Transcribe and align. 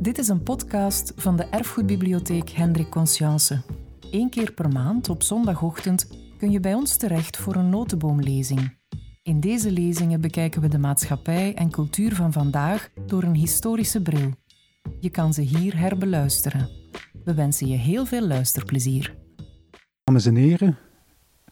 Dit 0.00 0.18
is 0.18 0.28
een 0.28 0.42
podcast 0.42 1.12
van 1.16 1.36
de 1.36 1.44
Erfgoedbibliotheek 1.44 2.50
Hendrik 2.50 2.88
Conscience. 2.90 3.62
Eén 4.10 4.30
keer 4.30 4.52
per 4.52 4.68
maand 4.68 5.08
op 5.08 5.22
zondagochtend 5.22 6.08
kun 6.38 6.50
je 6.50 6.60
bij 6.60 6.74
ons 6.74 6.96
terecht 6.96 7.36
voor 7.36 7.54
een 7.54 7.68
notenboomlezing. 7.68 8.76
In 9.22 9.40
deze 9.40 9.70
lezingen 9.70 10.20
bekijken 10.20 10.60
we 10.60 10.68
de 10.68 10.78
maatschappij 10.78 11.54
en 11.54 11.70
cultuur 11.70 12.14
van 12.14 12.32
vandaag 12.32 12.90
door 13.06 13.22
een 13.22 13.34
historische 13.34 14.02
bril. 14.02 14.30
Je 15.00 15.10
kan 15.10 15.34
ze 15.34 15.40
hier 15.40 15.78
herbeluisteren. 15.78 16.68
We 17.24 17.34
wensen 17.34 17.66
je 17.66 17.76
heel 17.76 18.06
veel 18.06 18.26
luisterplezier. 18.26 19.16
Dames 20.04 20.26
en 20.26 20.36
heren, 20.36 20.78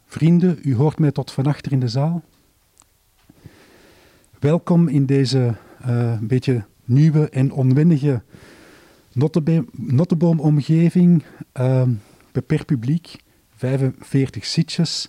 vrienden, 0.04 0.58
u 0.62 0.74
hoort 0.74 0.98
mij 0.98 1.12
tot 1.12 1.30
van 1.30 1.46
achter 1.46 1.72
in 1.72 1.80
de 1.80 1.88
zaal. 1.88 2.22
Welkom 4.38 4.88
in 4.88 5.06
deze 5.06 5.56
uh, 5.86 6.18
beetje 6.20 6.64
nieuwe 6.88 7.28
en 7.28 7.52
onwennige 7.52 8.22
notteboomomgeving. 9.72 11.22
Uh, 11.60 11.82
beperkt 12.32 12.66
publiek, 12.66 13.16
45 13.56 14.44
zitjes, 14.46 15.08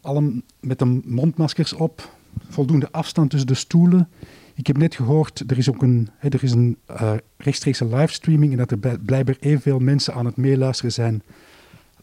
allen 0.00 0.44
met 0.60 0.78
de 0.78 1.00
mondmaskers 1.04 1.72
op, 1.72 2.10
voldoende 2.48 2.90
afstand 2.90 3.30
tussen 3.30 3.48
de 3.48 3.54
stoelen. 3.54 4.08
Ik 4.54 4.66
heb 4.66 4.76
net 4.76 4.94
gehoord, 4.94 5.42
er 5.46 5.58
is 5.58 5.68
ook 5.68 5.82
een, 5.82 6.08
er 6.20 6.42
is 6.42 6.52
een 6.52 6.76
uh, 6.90 7.12
rechtstreekse 7.36 7.86
livestreaming 7.86 8.52
en 8.52 8.58
dat 8.58 8.70
er 8.70 8.98
blijkbaar 8.98 9.36
evenveel 9.40 9.78
mensen 9.78 10.14
aan 10.14 10.26
het 10.26 10.36
meeluisteren 10.36 10.92
zijn 10.92 11.22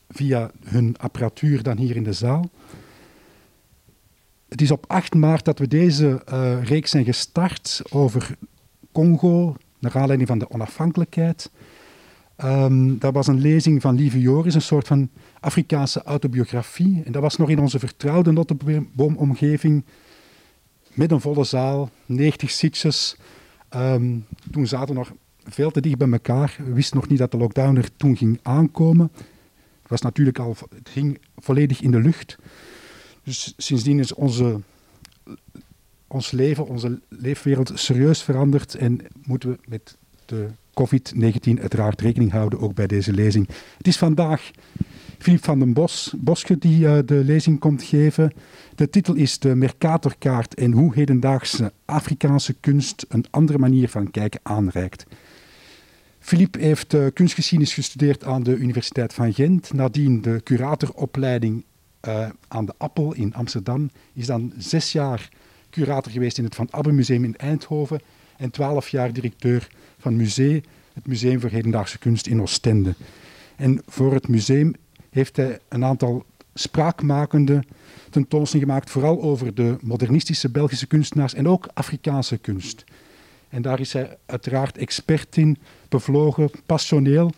via 0.09 0.52
hun 0.63 0.98
apparatuur 0.98 1.63
dan 1.63 1.77
hier 1.77 1.96
in 1.96 2.04
de 2.04 2.13
zaal. 2.13 2.49
Het 4.49 4.62
is 4.62 4.71
op 4.71 4.85
8 4.88 5.13
maart 5.13 5.46
dat 5.46 5.59
we 5.59 5.68
deze 5.68 6.21
uh, 6.34 6.63
reeks 6.63 6.91
zijn 6.91 7.05
gestart 7.05 7.82
over 7.90 8.38
Congo, 8.91 9.55
naar 9.80 9.98
aanleiding 9.98 10.27
van 10.27 10.40
de 10.40 10.50
onafhankelijkheid. 10.50 11.52
Um, 12.43 12.99
dat 12.99 13.13
was 13.13 13.27
een 13.27 13.40
lezing 13.40 13.82
van 13.82 13.96
Lieve 13.96 14.20
Joris, 14.20 14.55
een 14.55 14.62
soort 14.62 14.88
van 14.88 15.10
Afrikaanse 15.40 16.04
autobiografie. 16.04 17.02
En 17.05 17.12
dat 17.12 17.21
was 17.21 17.38
nog 17.38 17.49
in 17.49 17.60
onze 17.60 17.80
vertrouwde 17.80 18.32
notenboomomgeving, 18.32 19.85
met 20.93 21.12
een 21.12 21.21
volle 21.21 21.43
zaal, 21.43 21.90
90 22.05 22.52
zitjes. 22.52 23.18
Um, 23.76 24.26
toen 24.52 24.68
zaten 24.68 24.88
we 24.88 24.93
nog 24.93 25.13
veel 25.43 25.71
te 25.71 25.82
dicht 25.82 25.98
bij 25.98 26.12
elkaar. 26.12 26.55
We 26.65 26.74
wisten 26.74 26.98
nog 26.98 27.08
niet 27.08 27.18
dat 27.18 27.32
de 27.32 27.37
lockdown 27.37 27.76
er 27.76 27.96
toen 27.96 28.18
ging 28.18 28.40
aankomen. 28.41 29.12
Het 29.82 29.90
was 29.90 30.02
natuurlijk 30.02 30.40
al, 30.40 30.55
het 30.76 30.90
ging 30.90 31.20
volledig 31.37 31.82
in 31.82 31.91
de 31.91 31.99
lucht. 31.99 32.37
Dus 33.24 33.54
sindsdien 33.58 33.99
is 33.99 34.13
onze, 34.13 34.60
ons 36.13 36.31
leven, 36.31 36.67
onze 36.67 36.99
leefwereld 37.09 37.71
serieus 37.73 38.23
veranderd 38.23 38.76
en 38.76 38.99
moeten 39.23 39.49
we 39.49 39.57
met 39.67 39.98
de 40.26 40.48
COVID-19 40.73 41.62
uiteraard 41.62 42.01
rekening 42.01 42.31
houden, 42.31 42.59
ook 42.59 42.73
bij 42.73 42.87
deze 42.87 43.13
lezing. 43.13 43.48
Het 43.77 43.87
is 43.87 43.98
vandaag 43.98 44.51
Filip 45.18 45.43
van 45.43 45.59
den 45.59 45.73
Bos, 45.73 46.13
Boske 46.18 46.57
die 46.57 46.79
uh, 46.79 46.98
de 47.05 47.23
lezing 47.23 47.59
komt 47.59 47.84
geven. 47.84 48.34
De 48.76 48.90
titel 48.90 49.13
is 49.13 49.40
De 49.40 49.55
Mercatorkaart 49.55 50.53
en 50.53 50.71
hoe 50.71 50.93
hedendaagse 50.93 51.71
Afrikaanse 51.85 52.53
kunst 52.53 53.05
een 53.09 53.25
andere 53.29 53.57
manier 53.57 53.90
van 53.90 54.12
kijken 54.12 54.40
aanreikt. 54.43 55.05
Filip 56.20 56.55
heeft 56.55 56.93
uh, 56.93 57.05
kunstgeschiedenis 57.13 57.73
gestudeerd 57.73 58.23
aan 58.23 58.43
de 58.43 58.55
Universiteit 58.55 59.13
van 59.13 59.34
Gent, 59.34 59.73
nadien 59.73 60.21
de 60.21 60.41
curatoropleiding 60.43 61.63
uh, 62.07 62.29
aan 62.48 62.65
de 62.65 62.73
Appel 62.77 63.13
in 63.13 63.34
Amsterdam, 63.34 63.90
is 64.13 64.25
dan 64.25 64.53
zes 64.57 64.91
jaar 64.91 65.29
curator 65.72 66.12
geweest 66.12 66.38
in 66.38 66.44
het 66.44 66.56
Van 66.56 66.68
Abbe 66.72 66.91
Museum 66.91 67.24
in 67.24 67.38
Eindhoven 67.38 68.00
en 68.38 68.52
twaalf 68.52 68.90
jaar 68.90 69.14
directeur 69.14 69.68
van 69.97 70.16
Museum, 70.16 70.62
het 70.94 71.08
Museum 71.08 71.40
voor 71.40 71.50
Hedendaagse 71.50 71.97
Kunst 71.97 72.28
in 72.28 72.41
Oostende. 72.41 72.96
En 73.56 73.81
voor 73.88 74.14
het 74.14 74.28
museum 74.28 74.74
heeft 75.09 75.36
hij 75.36 75.59
een 75.69 75.84
aantal 75.84 76.26
spraakmakende 76.54 77.64
tentoonstellingen 78.10 78.74
gemaakt, 78.74 78.90
vooral 78.90 79.22
over 79.22 79.54
de 79.54 79.78
modernistische 79.81 80.50
Belgische 80.50 80.88
kunstenaars 80.88 81.34
en 81.34 81.48
ook 81.48 81.68
Afrikaanse 81.74 82.38
kunst. 82.38 82.84
En 83.50 83.62
daar 83.62 83.80
is 83.80 83.94
hij 83.94 84.18
uiteraard 84.26 84.78
expert 84.78 85.38
in, 85.38 85.58
bevlogen, 85.90 86.50
passioneel. 86.66 87.31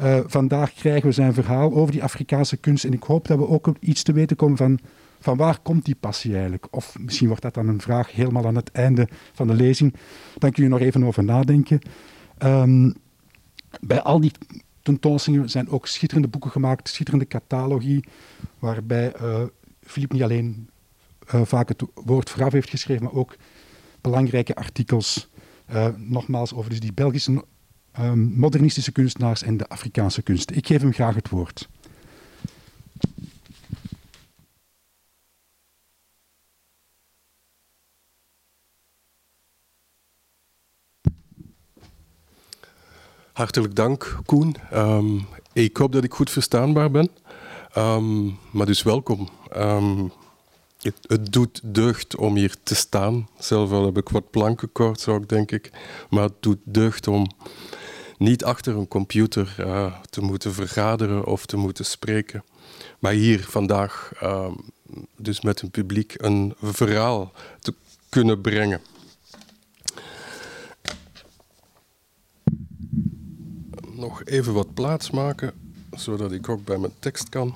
Uh, 0.00 0.20
vandaag 0.26 0.72
krijgen 0.72 1.08
we 1.08 1.12
zijn 1.12 1.34
verhaal 1.34 1.72
over 1.74 1.92
die 1.92 2.02
Afrikaanse 2.02 2.56
kunst 2.56 2.84
en 2.84 2.92
ik 2.92 3.02
hoop 3.02 3.26
dat 3.26 3.38
we 3.38 3.48
ook 3.48 3.72
iets 3.80 4.02
te 4.02 4.12
weten 4.12 4.36
komen 4.36 4.56
van 4.56 4.78
van 5.20 5.36
waar 5.36 5.58
komt 5.58 5.84
die 5.84 5.94
passie 5.94 6.32
eigenlijk? 6.32 6.66
Of 6.70 6.98
misschien 6.98 7.28
wordt 7.28 7.42
dat 7.42 7.54
dan 7.54 7.68
een 7.68 7.80
vraag 7.80 8.12
helemaal 8.12 8.46
aan 8.46 8.54
het 8.54 8.70
einde 8.70 9.08
van 9.32 9.46
de 9.46 9.54
lezing. 9.54 9.94
Dan 10.38 10.50
kun 10.50 10.62
je 10.62 10.68
nog 10.68 10.80
even 10.80 11.04
over 11.04 11.24
nadenken. 11.24 11.80
Um, 12.42 12.94
bij 13.80 14.02
al 14.02 14.20
die 14.20 14.32
tentoonstellingen 14.82 15.50
zijn 15.50 15.68
ook 15.68 15.86
schitterende 15.86 16.28
boeken 16.28 16.50
gemaakt, 16.50 16.88
schitterende 16.88 17.26
catalogie, 17.26 18.04
waarbij 18.58 19.12
uh, 19.20 19.42
Philippe 19.82 20.14
niet 20.14 20.24
alleen 20.24 20.68
uh, 21.34 21.40
vaak 21.44 21.68
het 21.68 21.82
woord 21.94 22.30
vooraf 22.30 22.52
heeft 22.52 22.70
geschreven, 22.70 23.04
maar 23.04 23.12
ook 23.12 23.36
belangrijke 24.00 24.54
artikels, 24.54 25.28
uh, 25.72 25.86
nogmaals 25.96 26.54
over 26.54 26.70
dus 26.70 26.80
die 26.80 26.92
Belgische 26.92 27.44
um, 28.00 28.18
modernistische 28.18 28.92
kunstenaars 28.92 29.42
en 29.42 29.56
de 29.56 29.68
Afrikaanse 29.68 30.22
kunst. 30.22 30.50
Ik 30.50 30.66
geef 30.66 30.80
hem 30.80 30.92
graag 30.92 31.14
het 31.14 31.28
woord. 31.28 31.68
Hartelijk 43.38 43.74
dank, 43.74 44.18
Koen. 44.26 44.56
Um, 44.74 45.26
ik 45.52 45.76
hoop 45.76 45.92
dat 45.92 46.04
ik 46.04 46.14
goed 46.14 46.30
verstaanbaar 46.30 46.90
ben. 46.90 47.10
Um, 47.76 48.38
maar 48.50 48.66
dus 48.66 48.82
welkom. 48.82 49.28
Um, 49.56 50.12
het, 50.80 50.94
het, 51.06 51.32
doet 51.32 51.60
deugd 51.64 52.16
om 52.16 52.36
hier 52.36 52.54
te 52.62 52.74
staan. 52.74 53.28
Zelf 53.38 53.70
al 53.70 53.84
heb 53.84 53.96
ik 53.96 54.08
wat 54.08 54.30
plankenkoorts 54.30 55.08
ook, 55.08 55.28
denk 55.28 55.50
ik. 55.50 55.70
Maar 56.10 56.22
het 56.22 56.42
doet 56.42 56.58
deugd 56.64 57.06
om 57.06 57.26
niet 58.16 58.44
achter 58.44 58.76
een 58.76 58.88
computer 58.88 59.56
uh, 59.60 59.94
te 60.10 60.20
moeten 60.20 60.52
vergaderen 60.54 61.24
of 61.24 61.46
te 61.46 61.56
moeten 61.56 61.84
spreken. 61.84 62.44
Maar 62.98 63.12
hier 63.12 63.44
vandaag, 63.48 64.12
dus 65.16 65.40
met 65.40 65.62
een 65.62 65.70
publiek, 65.70 66.14
een 66.16 66.54
verhaal 66.62 67.32
te 67.60 67.74
kunnen 68.08 68.40
brengen. 68.40 68.80
Nog 73.98 74.24
even 74.24 74.52
wat 74.52 74.74
plaats 74.74 75.10
maken, 75.10 75.52
zodat 75.90 76.32
ik 76.32 76.48
ook 76.48 76.64
bij 76.64 76.78
mijn 76.78 76.92
tekst 76.98 77.28
kan. 77.28 77.54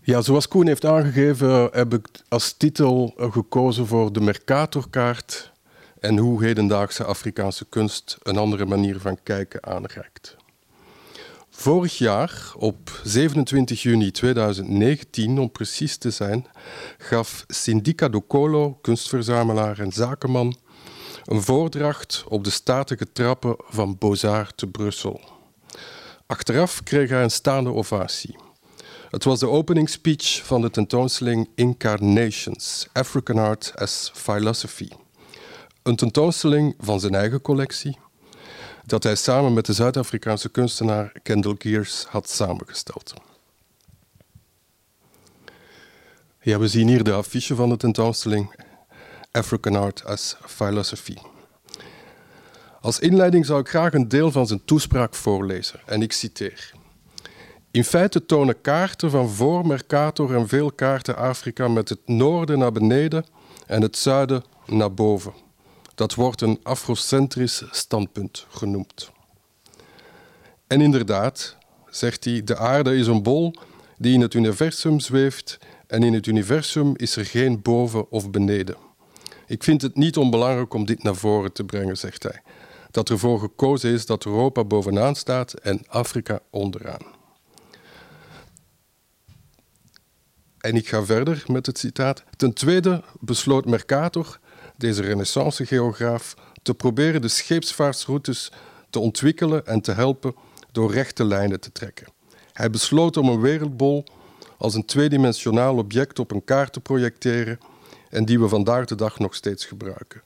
Ja, 0.00 0.20
zoals 0.20 0.48
Koen 0.48 0.66
heeft 0.66 0.84
aangegeven, 0.84 1.68
heb 1.72 1.94
ik 1.94 2.08
als 2.28 2.52
titel 2.52 3.14
gekozen 3.16 3.86
voor 3.86 4.12
de 4.12 4.20
Mercatorkaart 4.20 5.52
en 6.00 6.18
hoe 6.18 6.44
hedendaagse 6.44 7.04
Afrikaanse 7.04 7.64
kunst 7.68 8.18
een 8.22 8.36
andere 8.36 8.64
manier 8.64 9.00
van 9.00 9.18
kijken 9.22 9.66
aanreikt. 9.66 10.36
Vorig 11.50 11.98
jaar, 11.98 12.52
op 12.56 13.00
27 13.04 13.82
juni 13.82 14.10
2019 14.10 15.38
om 15.38 15.50
precies 15.50 15.96
te 15.96 16.10
zijn, 16.10 16.46
gaf 16.98 17.44
Syndica 17.48 18.08
Docolo, 18.08 18.78
kunstverzamelaar 18.80 19.78
en 19.78 19.92
zakenman, 19.92 20.56
een 21.26 21.42
voordracht 21.42 22.24
op 22.28 22.44
de 22.44 22.50
statige 22.50 23.12
trappen 23.12 23.56
van 23.68 23.96
Beaux-Arts 23.98 24.52
te 24.54 24.66
Brussel. 24.66 25.20
Achteraf 26.26 26.82
kreeg 26.82 27.08
hij 27.08 27.22
een 27.22 27.30
staande 27.30 27.72
ovatie. 27.72 28.36
Het 29.10 29.24
was 29.24 29.38
de 29.38 29.48
opening 29.48 29.88
speech 29.88 30.44
van 30.44 30.60
de 30.60 30.70
tentoonstelling 30.70 31.48
Incarnations, 31.54 32.88
African 32.92 33.38
Art 33.38 33.72
as 33.76 34.10
Philosophy. 34.14 34.88
Een 35.82 35.96
tentoonstelling 35.96 36.74
van 36.80 37.00
zijn 37.00 37.14
eigen 37.14 37.40
collectie, 37.40 37.98
dat 38.84 39.02
hij 39.02 39.14
samen 39.14 39.52
met 39.52 39.66
de 39.66 39.72
Zuid-Afrikaanse 39.72 40.48
kunstenaar 40.48 41.12
Kendall 41.22 41.54
Gears 41.58 42.04
had 42.04 42.30
samengesteld. 42.30 43.14
Ja, 46.40 46.58
we 46.58 46.68
zien 46.68 46.88
hier 46.88 47.04
de 47.04 47.12
affiche 47.12 47.54
van 47.54 47.68
de 47.68 47.76
tentoonstelling 47.76 48.65
African 49.36 49.76
Art 49.76 50.04
as 50.04 50.36
Philosophy. 50.40 51.16
Als 52.80 52.98
inleiding 52.98 53.46
zou 53.46 53.60
ik 53.60 53.68
graag 53.68 53.92
een 53.92 54.08
deel 54.08 54.30
van 54.30 54.46
zijn 54.46 54.64
toespraak 54.64 55.14
voorlezen 55.14 55.80
en 55.86 56.02
ik 56.02 56.12
citeer. 56.12 56.72
In 57.70 57.84
feite 57.84 58.26
tonen 58.26 58.60
kaarten 58.60 59.10
van 59.10 59.28
voor 59.28 59.66
Mercator 59.66 60.34
en 60.34 60.48
veel 60.48 60.72
kaarten 60.72 61.16
Afrika 61.16 61.68
met 61.68 61.88
het 61.88 61.98
noorden 62.04 62.58
naar 62.58 62.72
beneden 62.72 63.24
en 63.66 63.82
het 63.82 63.96
zuiden 63.96 64.44
naar 64.66 64.94
boven. 64.94 65.32
Dat 65.94 66.14
wordt 66.14 66.40
een 66.40 66.60
afrocentrisch 66.62 67.62
standpunt 67.70 68.46
genoemd. 68.48 69.10
En 70.66 70.80
inderdaad, 70.80 71.56
zegt 71.90 72.24
hij, 72.24 72.44
de 72.44 72.56
aarde 72.56 72.96
is 72.96 73.06
een 73.06 73.22
bol 73.22 73.54
die 73.98 74.14
in 74.14 74.20
het 74.20 74.34
universum 74.34 75.00
zweeft 75.00 75.58
en 75.86 76.02
in 76.02 76.12
het 76.12 76.26
universum 76.26 76.92
is 76.96 77.16
er 77.16 77.24
geen 77.24 77.62
boven 77.62 78.10
of 78.10 78.30
beneden. 78.30 78.85
Ik 79.46 79.62
vind 79.62 79.82
het 79.82 79.96
niet 79.96 80.16
onbelangrijk 80.16 80.74
om 80.74 80.86
dit 80.86 81.02
naar 81.02 81.16
voren 81.16 81.52
te 81.52 81.64
brengen, 81.64 81.96
zegt 81.96 82.22
hij. 82.22 82.42
Dat 82.90 83.10
ervoor 83.10 83.40
gekozen 83.40 83.90
is 83.90 84.06
dat 84.06 84.24
Europa 84.24 84.64
bovenaan 84.64 85.14
staat 85.14 85.52
en 85.52 85.82
Afrika 85.88 86.40
onderaan. 86.50 87.14
En 90.58 90.74
ik 90.74 90.88
ga 90.88 91.04
verder 91.04 91.44
met 91.46 91.66
het 91.66 91.78
citaat. 91.78 92.24
Ten 92.36 92.52
tweede 92.52 93.02
besloot 93.20 93.64
Mercator, 93.64 94.38
deze 94.76 95.02
renaissance-geograaf, 95.02 96.34
te 96.62 96.74
proberen 96.74 97.20
de 97.22 97.28
scheepsvaartsroutes 97.28 98.52
te 98.90 98.98
ontwikkelen 98.98 99.66
en 99.66 99.80
te 99.80 99.92
helpen 99.92 100.34
door 100.72 100.92
rechte 100.92 101.24
lijnen 101.24 101.60
te 101.60 101.72
trekken. 101.72 102.06
Hij 102.52 102.70
besloot 102.70 103.16
om 103.16 103.28
een 103.28 103.40
wereldbol 103.40 104.04
als 104.58 104.74
een 104.74 104.84
tweedimensionaal 104.84 105.76
object 105.76 106.18
op 106.18 106.30
een 106.30 106.44
kaart 106.44 106.72
te 106.72 106.80
projecteren 106.80 107.58
en 108.10 108.24
die 108.24 108.40
we 108.40 108.48
vandaag 108.48 108.84
de 108.84 108.94
dag 108.94 109.18
nog 109.18 109.34
steeds 109.34 109.64
gebruiken. 109.64 110.22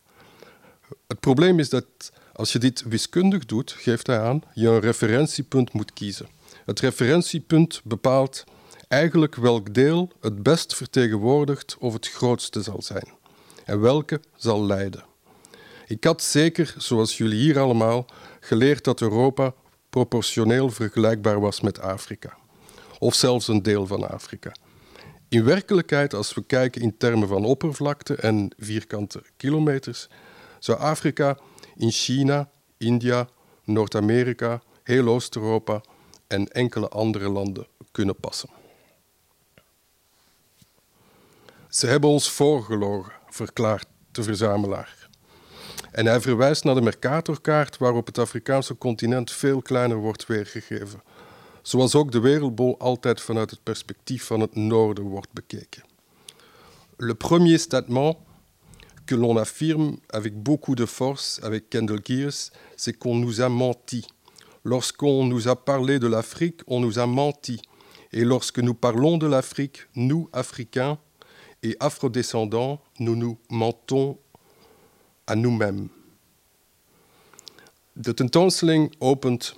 Het 1.06 1.20
probleem 1.20 1.58
is 1.58 1.68
dat 1.68 1.84
als 2.32 2.52
je 2.52 2.58
dit 2.58 2.82
wiskundig 2.82 3.46
doet, 3.46 3.72
geeft 3.72 4.06
hij 4.06 4.20
aan, 4.20 4.42
je 4.54 4.68
een 4.68 4.80
referentiepunt 4.80 5.72
moet 5.72 5.92
kiezen. 5.92 6.28
Het 6.64 6.80
referentiepunt 6.80 7.80
bepaalt 7.84 8.44
eigenlijk 8.88 9.34
welk 9.34 9.74
deel 9.74 10.10
het 10.20 10.42
best 10.42 10.74
vertegenwoordigt 10.74 11.76
of 11.78 11.92
het 11.92 12.08
grootste 12.08 12.62
zal 12.62 12.82
zijn 12.82 13.08
en 13.64 13.80
welke 13.80 14.20
zal 14.36 14.64
leiden. 14.64 15.04
Ik 15.86 16.04
had 16.04 16.22
zeker, 16.22 16.74
zoals 16.78 17.16
jullie 17.16 17.38
hier 17.38 17.58
allemaal, 17.58 18.06
geleerd 18.40 18.84
dat 18.84 19.00
Europa 19.00 19.54
proportioneel 19.90 20.70
vergelijkbaar 20.70 21.40
was 21.40 21.60
met 21.60 21.80
Afrika, 21.80 22.36
of 22.98 23.14
zelfs 23.14 23.48
een 23.48 23.62
deel 23.62 23.86
van 23.86 24.08
Afrika. 24.08 24.52
In 25.30 25.44
werkelijkheid, 25.44 26.14
als 26.14 26.34
we 26.34 26.42
kijken 26.42 26.82
in 26.82 26.96
termen 26.96 27.28
van 27.28 27.44
oppervlakte 27.44 28.14
en 28.14 28.50
vierkante 28.58 29.22
kilometers, 29.36 30.08
zou 30.58 30.78
Afrika 30.78 31.38
in 31.76 31.90
China, 31.90 32.50
India, 32.78 33.28
Noord-Amerika, 33.64 34.62
heel 34.82 35.08
Oost-Europa 35.08 35.80
en 36.26 36.48
enkele 36.48 36.88
andere 36.88 37.28
landen 37.28 37.66
kunnen 37.92 38.16
passen. 38.16 38.50
Ze 41.68 41.86
hebben 41.86 42.10
ons 42.10 42.30
voorgelogen, 42.30 43.12
verklaart 43.28 43.86
de 44.12 44.22
verzamelaar. 44.22 45.08
En 45.90 46.06
hij 46.06 46.20
verwijst 46.20 46.64
naar 46.64 46.74
de 46.74 46.80
Mercatorkaart, 46.80 47.78
waarop 47.78 48.06
het 48.06 48.18
Afrikaanse 48.18 48.78
continent 48.78 49.32
veel 49.32 49.62
kleiner 49.62 49.96
wordt 49.96 50.26
weergegeven. 50.26 51.02
Zoals 51.62 51.94
ook 51.94 52.12
de 52.12 52.20
wereldbol 52.20 52.78
altijd 52.78 53.20
vanuit 53.20 53.50
het 53.50 53.62
perspectief 53.62 54.24
van 54.24 54.40
het 54.40 54.56
noorden 54.56 55.04
wordt 55.04 55.32
bekeken. 55.32 55.82
Le 56.96 57.14
premier 57.14 57.58
statement 57.58 58.16
que 59.04 59.16
l'on 59.16 59.38
affirme 59.38 59.98
avec 60.06 60.42
beaucoup 60.42 60.76
de 60.76 60.86
force 60.86 61.40
avec 61.42 61.68
Kendall 61.70 62.00
Gears, 62.02 62.50
c'est 62.76 62.98
qu'on 62.98 63.18
nous 63.18 63.40
a 63.40 63.48
menti. 63.48 64.06
Lorsqu'on 64.62 65.26
nous 65.26 65.48
a 65.48 65.56
parlé 65.56 65.98
de 65.98 66.06
l'Afrique, 66.06 66.60
on 66.66 66.80
nous 66.80 66.98
a 66.98 67.06
menti. 67.06 67.60
Et 68.12 68.24
lorsque 68.24 68.58
nous 68.58 68.74
parlons 68.74 69.18
de 69.18 69.26
l'Afrique, 69.26 69.88
nous, 69.94 70.28
Africains, 70.32 70.98
et 71.62 71.76
afrodescendants, 71.80 72.80
nous 72.98 73.16
nous 73.16 73.38
mentons 73.50 74.18
à 75.26 75.34
nous-mêmes. 75.34 75.88
De 77.96 78.12
tentoonstelling 78.12 78.90
opent 79.00 79.56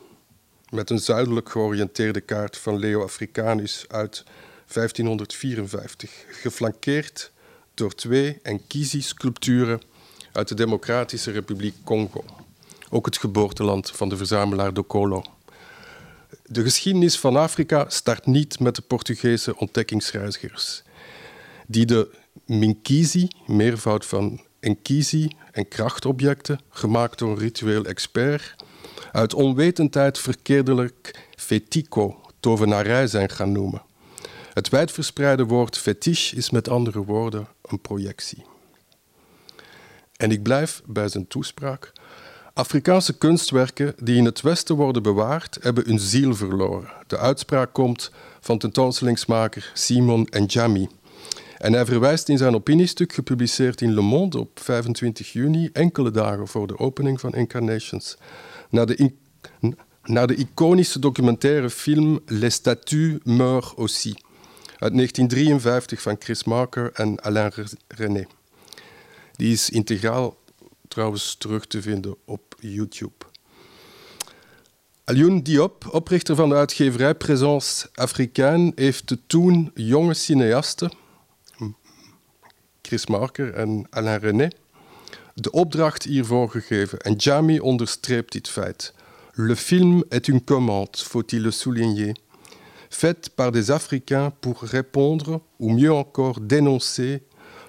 met 0.72 0.90
een 0.90 0.98
zuidelijk 0.98 1.48
georiënteerde 1.48 2.20
kaart 2.20 2.56
van 2.56 2.78
Leo 2.78 3.02
Africanus 3.02 3.84
uit 3.88 4.24
1554, 4.72 6.10
geflankeerd 6.28 7.30
door 7.74 7.94
twee 7.94 8.38
Enkizi-sculpturen 8.42 9.80
uit 10.32 10.48
de 10.48 10.54
Democratische 10.54 11.30
Republiek 11.30 11.74
Congo, 11.84 12.24
ook 12.90 13.06
het 13.06 13.19
geboorteland 13.19 13.90
van 13.90 14.08
de 14.08 14.16
verzamelaar 14.16 14.74
Dokolo. 14.74 15.24
De 16.46 16.62
geschiedenis 16.62 17.19
van 17.19 17.36
Afrika 17.36 17.84
start 17.88 18.26
niet 18.26 18.60
met 18.60 18.76
de 18.76 18.82
Portugese 18.82 19.56
ontdekkingsreizigers 19.56 20.82
die 21.66 21.86
de 21.86 22.10
Minkisi, 22.46 23.28
meervoud 23.46 24.06
van 24.06 24.40
Enkisi 24.60 25.30
en 25.50 25.69
krachtobjecten, 25.69 26.60
gemaakt 26.70 27.19
door 27.19 27.30
een 27.30 27.38
ritueel 27.38 27.84
expert, 27.84 28.54
uit 29.12 29.35
onwetendheid 29.35 30.19
verkeerdelijk 30.19 31.29
fetico, 31.37 32.20
tovenarij 32.41 33.06
zijn 33.06 33.31
gaan 33.31 33.53
noemen. 33.53 33.82
Het 34.55 34.69
wijdverspreide 34.69 35.44
woord 35.44 35.79
fetish 35.79 36.32
is 36.32 36.50
met 36.50 36.69
andere 36.69 37.05
woorden 37.05 37.49
een 37.62 37.81
projectie. 37.81 38.44
En 40.17 40.31
ik 40.31 40.43
blijf 40.43 40.82
bij 40.87 41.09
zijn 41.09 41.26
toespraak. 41.26 41.93
Afrikaanse 42.55 43.19
kunstwerken 43.19 43.94
die 44.03 44.17
in 44.17 44.25
het 44.25 44.41
Westen 44.41 44.76
worden 44.76 45.03
bewaard, 45.03 45.58
hebben 45.61 45.85
hun 45.87 45.99
ziel 45.99 46.35
verloren. 46.35 46.93
De 47.06 47.19
uitspraak 47.19 47.73
komt 47.73 48.11
van 48.41 48.58
tentoonstellingsmaker 48.58 49.70
Simon 49.75 50.29
Njami. 50.31 50.88
En 51.58 51.73
hij 51.73 51.85
verwijst 51.85 52.29
in 52.29 52.38
zijn 52.38 52.55
opiniestuk, 52.55 53.12
gepubliceerd 53.12 53.81
in 53.81 53.94
Le 53.94 54.00
Monde 54.00 54.38
op 54.38 54.61
25 54.61 55.32
juni, 55.32 55.70
enkele 55.73 56.11
dagen 56.11 56.49
voor 56.49 56.67
de 56.67 56.79
opening 56.79 57.20
van 57.20 57.35
Incarnations, 57.35 58.17
naar 58.72 58.86
de, 58.86 59.12
de 60.02 60.34
iconische 60.34 60.98
documentaire 60.98 61.70
film 61.70 62.20
Les 62.26 62.54
statues 62.54 63.19
meurent 63.24 63.74
aussi, 63.74 64.14
uit 64.78 64.94
1953 64.94 66.02
van 66.02 66.16
Chris 66.19 66.44
Marker 66.44 66.90
en 66.92 67.20
Alain 67.20 67.52
René. 67.88 68.26
Die 69.32 69.52
is 69.52 69.70
integraal 69.70 70.36
trouwens 70.88 71.36
terug 71.38 71.66
te 71.66 71.82
vinden 71.82 72.16
op 72.24 72.54
YouTube. 72.60 73.24
Alioune 75.04 75.42
Diop, 75.42 75.88
oprichter 75.90 76.36
van 76.36 76.48
de 76.48 76.54
uitgeverij 76.54 77.14
Présence 77.14 77.88
Africaine, 77.94 78.72
heeft 78.74 79.08
de 79.08 79.19
toen 79.26 79.70
jonge 79.74 80.14
cineasten 80.14 80.92
Chris 82.82 83.06
Marker 83.06 83.54
en 83.54 83.86
Alain 83.90 84.20
René, 84.20 84.48
de 85.37 85.50
gegeven. 85.52 86.49
Dit. 88.31 88.93
Le 89.34 89.55
film 89.55 90.05
est 90.11 90.29
une 90.29 90.40
commande, 90.40 90.96
faut-il 90.96 91.43
le 91.43 91.50
souligner, 91.50 92.14
faite 92.90 93.31
par 93.31 93.50
des 93.50 93.70
Africains 93.70 94.31
pour 94.43 94.61
répondre, 94.61 95.40
ou 95.58 95.70
mieux 95.70 95.93
encore 95.93 96.40
dénoncer, 96.40 97.23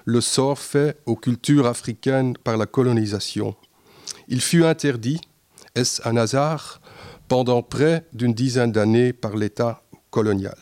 le 0.04 0.20
sort 0.20 0.58
fait 0.58 0.98
aux 1.06 1.16
cultures 1.16 1.66
africaines 1.66 2.36
par 2.36 2.58
la 2.58 2.66
colonisation. 2.66 3.54
Il 4.28 4.42
fut 4.42 4.64
interdit, 4.64 5.20
est-ce 5.74 6.06
un 6.06 6.16
hasard, 6.16 6.82
pendant 7.28 7.62
près 7.62 8.04
d'une 8.12 8.34
dizaine 8.34 8.72
d'années 8.72 9.14
par 9.14 9.34
l'État 9.36 9.82
colonial. 10.10 10.56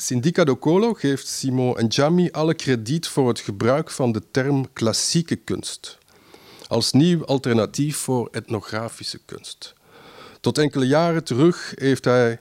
Syndica 0.00 0.44
Dokolo 0.44 0.94
geeft 0.94 1.26
Simon 1.26 1.84
Njami 1.84 2.30
alle 2.30 2.54
krediet 2.54 3.08
voor 3.08 3.28
het 3.28 3.40
gebruik 3.40 3.90
van 3.90 4.12
de 4.12 4.22
term 4.30 4.72
klassieke 4.72 5.36
kunst 5.36 5.98
als 6.66 6.92
nieuw 6.92 7.24
alternatief 7.24 7.96
voor 7.96 8.28
etnografische 8.32 9.18
kunst. 9.24 9.74
Tot 10.40 10.58
enkele 10.58 10.86
jaren 10.86 11.24
terug 11.24 11.72
heeft 11.74 12.04
hij 12.04 12.40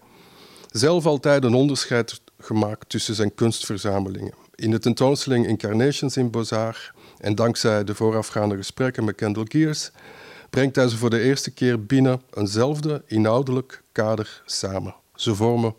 zelf 0.71 1.05
altijd 1.05 1.43
een 1.43 1.53
onderscheid 1.53 2.21
gemaakt 2.39 2.89
tussen 2.89 3.15
zijn 3.15 3.35
kunstverzamelingen. 3.35 4.33
In 4.55 4.71
de 4.71 4.79
tentoonstelling 4.79 5.47
Incarnations 5.47 6.17
in 6.17 6.31
Bozar 6.31 6.93
en 7.17 7.35
dankzij 7.35 7.83
de 7.83 7.95
voorafgaande 7.95 8.55
gesprekken 8.55 9.03
met 9.03 9.15
Kendall 9.15 9.45
Gears 9.47 9.91
brengt 10.49 10.75
hij 10.75 10.87
ze 10.87 10.97
voor 10.97 11.09
de 11.09 11.21
eerste 11.21 11.51
keer 11.51 11.85
binnen 11.85 12.21
eenzelfde 12.33 13.03
inhoudelijk 13.05 13.83
kader 13.91 14.41
samen. 14.45 14.95
Ze 15.15 15.35
vormen 15.35 15.75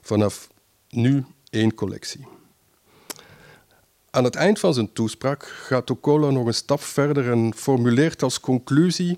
vanaf 0.00 0.52
nu 0.94 1.24
één 1.50 1.74
collectie. 1.74 2.26
Aan 4.10 4.24
het 4.24 4.34
eind 4.34 4.58
van 4.58 4.74
zijn 4.74 4.92
toespraak 4.92 5.44
gaat 5.44 5.86
Tokolo 5.86 6.30
nog 6.30 6.46
een 6.46 6.54
stap 6.54 6.80
verder 6.80 7.30
en 7.30 7.54
formuleert 7.54 8.22
als 8.22 8.40
conclusie 8.40 9.16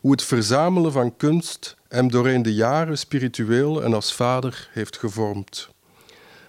hoe 0.00 0.10
het 0.10 0.22
verzamelen 0.22 0.92
van 0.92 1.16
kunst 1.16 1.76
hem 1.88 2.10
doorheen 2.10 2.42
de 2.42 2.54
jaren 2.54 2.98
spiritueel 2.98 3.82
en 3.82 3.94
als 3.94 4.14
vader 4.14 4.68
heeft 4.72 4.98
gevormd. 4.98 5.68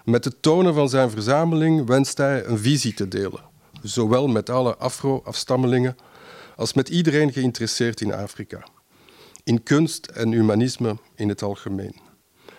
Met 0.04 0.26
het 0.26 0.42
tonen 0.42 0.74
van 0.74 0.90
zijn 0.90 1.10
verzameling 1.10 1.88
wenst 1.88 2.18
hij 2.18 2.46
een 2.46 2.58
visie 2.58 2.94
te 2.94 3.08
delen, 3.08 3.44
zowel 3.82 4.28
met 4.28 4.50
alle 4.50 4.76
Afro-afstammelingen 4.78 5.98
als 6.56 6.74
met 6.74 6.90
iedereen 6.90 7.34
geïnteresseerd 7.34 8.02
in 8.02 8.14
Afrika, 8.14 8.68
in 9.44 9.64
kunst 9.64 10.06
en 10.06 10.32
humanisme 10.32 10.98
in 11.16 11.30
het 11.30 11.42
algemeen. 11.44 12.05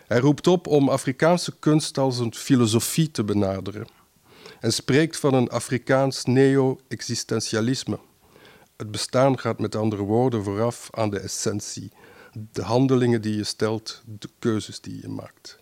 Hij 0.06 0.18
roept 0.18 0.46
op 0.46 0.66
om 0.66 0.88
Afrikaanse 0.88 1.58
kunst 1.58 1.98
als 1.98 2.18
een 2.18 2.34
filosofie 2.34 3.10
te 3.10 3.25
benaderen 3.25 3.86
en 4.60 4.72
spreekt 4.72 5.18
van 5.18 5.34
een 5.34 5.48
Afrikaans 5.48 6.25
neo-existentialisme. 6.25 7.98
Het 8.76 8.90
bestaan 8.90 9.38
gaat 9.38 9.58
met 9.58 9.75
andere 9.75 10.02
woorden 10.02 10.44
vooraf 10.44 10.88
aan 10.90 11.10
de 11.10 11.18
essentie, 11.18 11.92
de 12.52 12.62
handelingen 12.62 13.22
die 13.22 13.36
je 13.36 13.44
stelt, 13.44 14.02
de 14.04 14.28
keuzes 14.38 14.80
die 14.80 15.00
je 15.00 15.08
maakt. 15.08 15.58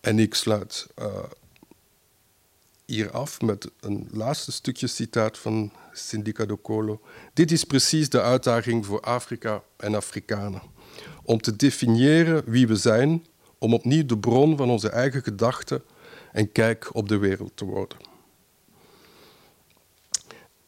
En 0.00 0.18
ik 0.18 0.34
sluit 0.34 0.86
uh, 0.98 1.06
hier 2.84 3.10
af 3.10 3.40
met 3.40 3.70
een 3.80 4.08
laatste 4.12 4.52
stukje 4.52 4.86
citaat 4.86 5.38
van 5.38 5.72
Syndica 5.92 6.46
Colo. 6.62 7.00
Dit 7.32 7.52
is 7.52 7.64
precies 7.64 8.08
de 8.08 8.20
uitdaging 8.20 8.86
voor 8.86 9.00
Afrika 9.00 9.62
en 9.76 9.94
Afrikanen. 9.94 10.62
Om 11.24 11.40
te 11.40 11.56
definiëren 11.56 12.42
wie 12.46 12.66
we 12.66 12.76
zijn, 12.76 13.26
om 13.58 13.74
opnieuw 13.74 14.06
de 14.06 14.18
bron 14.18 14.56
van 14.56 14.70
onze 14.70 14.88
eigen 14.88 15.22
gedachten 15.22 15.82
en 16.32 16.52
kijk 16.52 16.94
op 16.94 17.08
de 17.08 17.18
wereld 17.18 17.52
te 17.54 17.64
worden. 17.64 17.98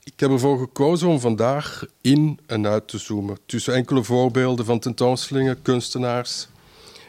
Ik 0.04 0.20
heb 0.20 0.30
ervoor 0.30 0.58
gekozen 0.58 1.08
om 1.08 1.20
vandaag 1.20 1.84
in 2.00 2.38
en 2.46 2.66
uit 2.66 2.88
te 2.88 2.98
zoomen 2.98 3.38
tussen 3.46 3.74
enkele 3.74 4.04
voorbeelden 4.04 4.64
van 4.64 4.78
tentoonstellingen, 4.78 5.62
kunstenaars 5.62 6.48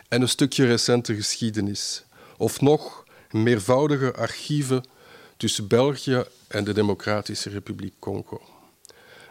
en 0.07 0.21
een 0.21 0.29
stukje 0.29 0.65
recente 0.65 1.15
geschiedenis. 1.15 2.03
Of 2.37 2.61
nog 2.61 3.03
meervoudige 3.31 4.13
archieven 4.13 4.83
tussen 5.37 5.67
België 5.67 6.23
en 6.47 6.63
de 6.63 6.73
Democratische 6.73 7.49
Republiek 7.49 7.93
Congo. 7.99 8.41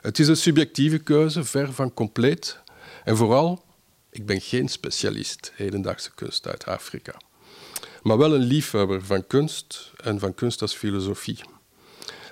Het 0.00 0.18
is 0.18 0.28
een 0.28 0.36
subjectieve 0.36 0.98
keuze, 0.98 1.44
ver 1.44 1.72
van 1.72 1.94
compleet. 1.94 2.58
En 3.04 3.16
vooral, 3.16 3.63
ik 4.14 4.26
ben 4.26 4.40
geen 4.40 4.68
specialist 4.68 5.52
hedendaagse 5.54 6.10
kunst 6.14 6.46
uit 6.46 6.66
Afrika. 6.66 7.14
Maar 8.02 8.18
wel 8.18 8.34
een 8.34 8.42
liefhebber 8.42 9.04
van 9.04 9.26
kunst 9.26 9.92
en 10.02 10.18
van 10.18 10.34
kunst 10.34 10.62
als 10.62 10.74
filosofie. 10.74 11.38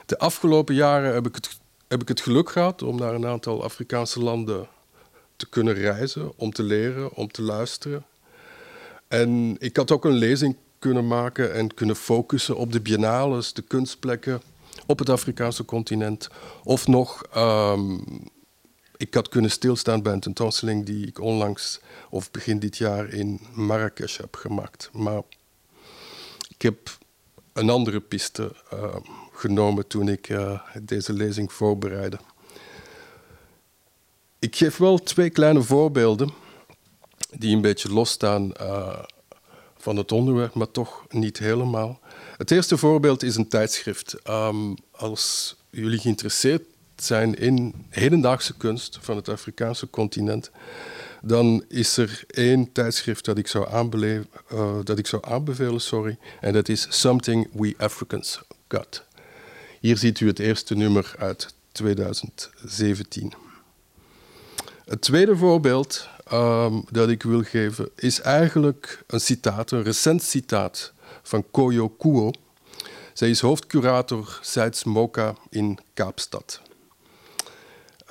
De 0.07 0.19
afgelopen 0.19 0.75
jaren 0.75 1.15
heb 1.15 1.27
ik 1.27 1.35
het, 1.35 1.59
heb 1.89 2.03
ik 2.03 2.09
het 2.09 2.21
geluk 2.21 2.51
gehad 2.51 2.83
om 2.83 2.97
naar 2.97 3.15
een 3.15 3.27
aantal 3.27 3.63
Afrikaanse 3.63 4.21
landen 4.21 4.69
te 5.37 5.49
kunnen 5.49 5.75
reizen, 5.75 6.33
om 6.37 6.53
te 6.53 6.63
leren, 6.63 7.15
om 7.15 7.31
te 7.31 7.43
luisteren. 7.43 8.05
En 9.09 9.57
ik 9.59 9.77
had 9.77 9.91
ook 9.91 10.05
een 10.05 10.13
lezing 10.13 10.57
kunnen 10.79 11.07
maken 11.07 11.55
en 11.55 11.75
kunnen 11.75 11.97
focussen 11.97 12.57
op 12.57 12.73
de 12.73 12.81
biennales, 12.81 13.53
de 13.53 13.63
kunstplekken 13.63 14.43
op 14.87 14.99
het 14.99 15.09
Afrikaanse 15.09 15.65
continent. 15.65 16.29
Of 16.65 16.87
nog, 16.87 17.23
um, 17.37 18.05
ik 19.03 19.15
had 19.15 19.29
kunnen 19.29 19.51
stilstaan 19.51 20.03
bij 20.03 20.13
een 20.13 20.21
tentoonstelling 20.21 20.87
die 20.87 21.07
ik 21.07 21.21
onlangs 21.21 21.81
of 22.11 22.31
begin 22.31 22.59
dit 22.59 22.77
jaar 22.77 23.09
in 23.09 23.41
Marrakesh 23.53 24.17
heb 24.17 24.37
gemaakt. 24.37 24.91
Maar 24.93 25.23
ik 26.49 26.63
heb 26.63 26.99
een 27.53 27.71
andere 27.71 28.01
piste 28.01 28.55
uh, 28.73 28.97
genomen 29.33 29.87
toen 29.87 30.09
ik 30.09 30.29
uh, 30.29 30.61
deze 30.83 31.13
lezing 31.13 31.53
voorbereidde. 31.53 32.19
Ik 34.39 34.57
geef 34.57 34.77
wel 34.77 34.99
twee 34.99 35.31
kleine 35.31 35.63
voorbeelden 35.63 36.31
die 37.31 37.55
een 37.55 37.63
beetje 37.63 37.93
losstaan 37.93 38.53
uh, 38.61 39.03
van 39.77 39.97
het 39.97 40.13
onderwerp, 40.13 40.55
maar 40.55 40.71
toch 40.71 41.05
niet 41.09 41.39
helemaal. 41.39 42.01
Het 42.37 42.51
eerste 42.51 42.77
voorbeeld 42.77 43.23
is 43.23 43.37
een 43.37 43.49
tijdschrift. 43.49 44.29
Um, 44.29 44.77
als 44.91 45.57
jullie 45.71 45.99
geïnteresseerd 45.99 46.72
zijn 47.05 47.35
in 47.35 47.75
hedendaagse 47.89 48.57
kunst 48.57 48.99
van 49.01 49.17
het 49.17 49.29
Afrikaanse 49.29 49.91
continent, 49.91 50.51
dan 51.23 51.65
is 51.69 51.97
er 51.97 52.25
één 52.27 52.73
tijdschrift 52.73 53.25
dat 53.25 53.39
ik 53.39 53.47
zou, 53.47 53.89
uh, 54.53 54.75
dat 54.85 54.99
ik 54.99 55.07
zou 55.07 55.23
aanbevelen, 55.27 55.81
sorry, 55.81 56.19
en 56.41 56.53
dat 56.53 56.69
is 56.69 56.87
Something 56.89 57.49
We 57.53 57.75
Africans 57.77 58.41
Got. 58.69 59.05
Hier 59.81 59.97
ziet 59.97 60.21
u 60.21 60.27
het 60.27 60.39
eerste 60.39 60.75
nummer 60.75 61.15
uit 61.19 61.55
2017. 61.73 63.33
Het 64.85 65.01
tweede 65.01 65.37
voorbeeld 65.37 66.09
um, 66.33 66.85
dat 66.91 67.09
ik 67.09 67.23
wil 67.23 67.43
geven 67.43 67.91
is 67.97 68.21
eigenlijk 68.21 69.05
een 69.07 69.21
citaat, 69.21 69.71
een 69.71 69.83
recent 69.83 70.23
citaat 70.23 70.93
van 71.23 71.45
Koyo 71.51 71.89
Kuo. 71.89 72.31
Zij 73.13 73.31
is 73.31 73.41
hoofdcurator 73.41 74.39
Zijds 74.43 74.85
Moka 74.85 75.35
in 75.51 75.79
Kaapstad. 75.95 76.61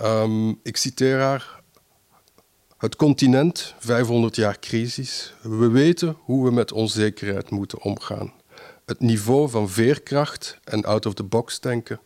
Um, 0.03 0.59
ik 0.63 0.77
citeer 0.77 1.19
haar. 1.19 1.61
Het 2.77 2.95
continent, 2.95 3.75
500 3.79 4.35
jaar 4.35 4.59
crisis. 4.59 5.33
We 5.41 5.69
weten 5.69 6.17
hoe 6.19 6.45
we 6.45 6.51
met 6.51 6.71
onzekerheid 6.71 7.49
moeten 7.49 7.81
omgaan. 7.81 8.33
Het 8.85 8.99
niveau 8.99 9.49
van 9.49 9.69
veerkracht 9.69 10.57
en 10.63 10.85
out-of-the-box 10.85 11.59
denken. 11.59 11.99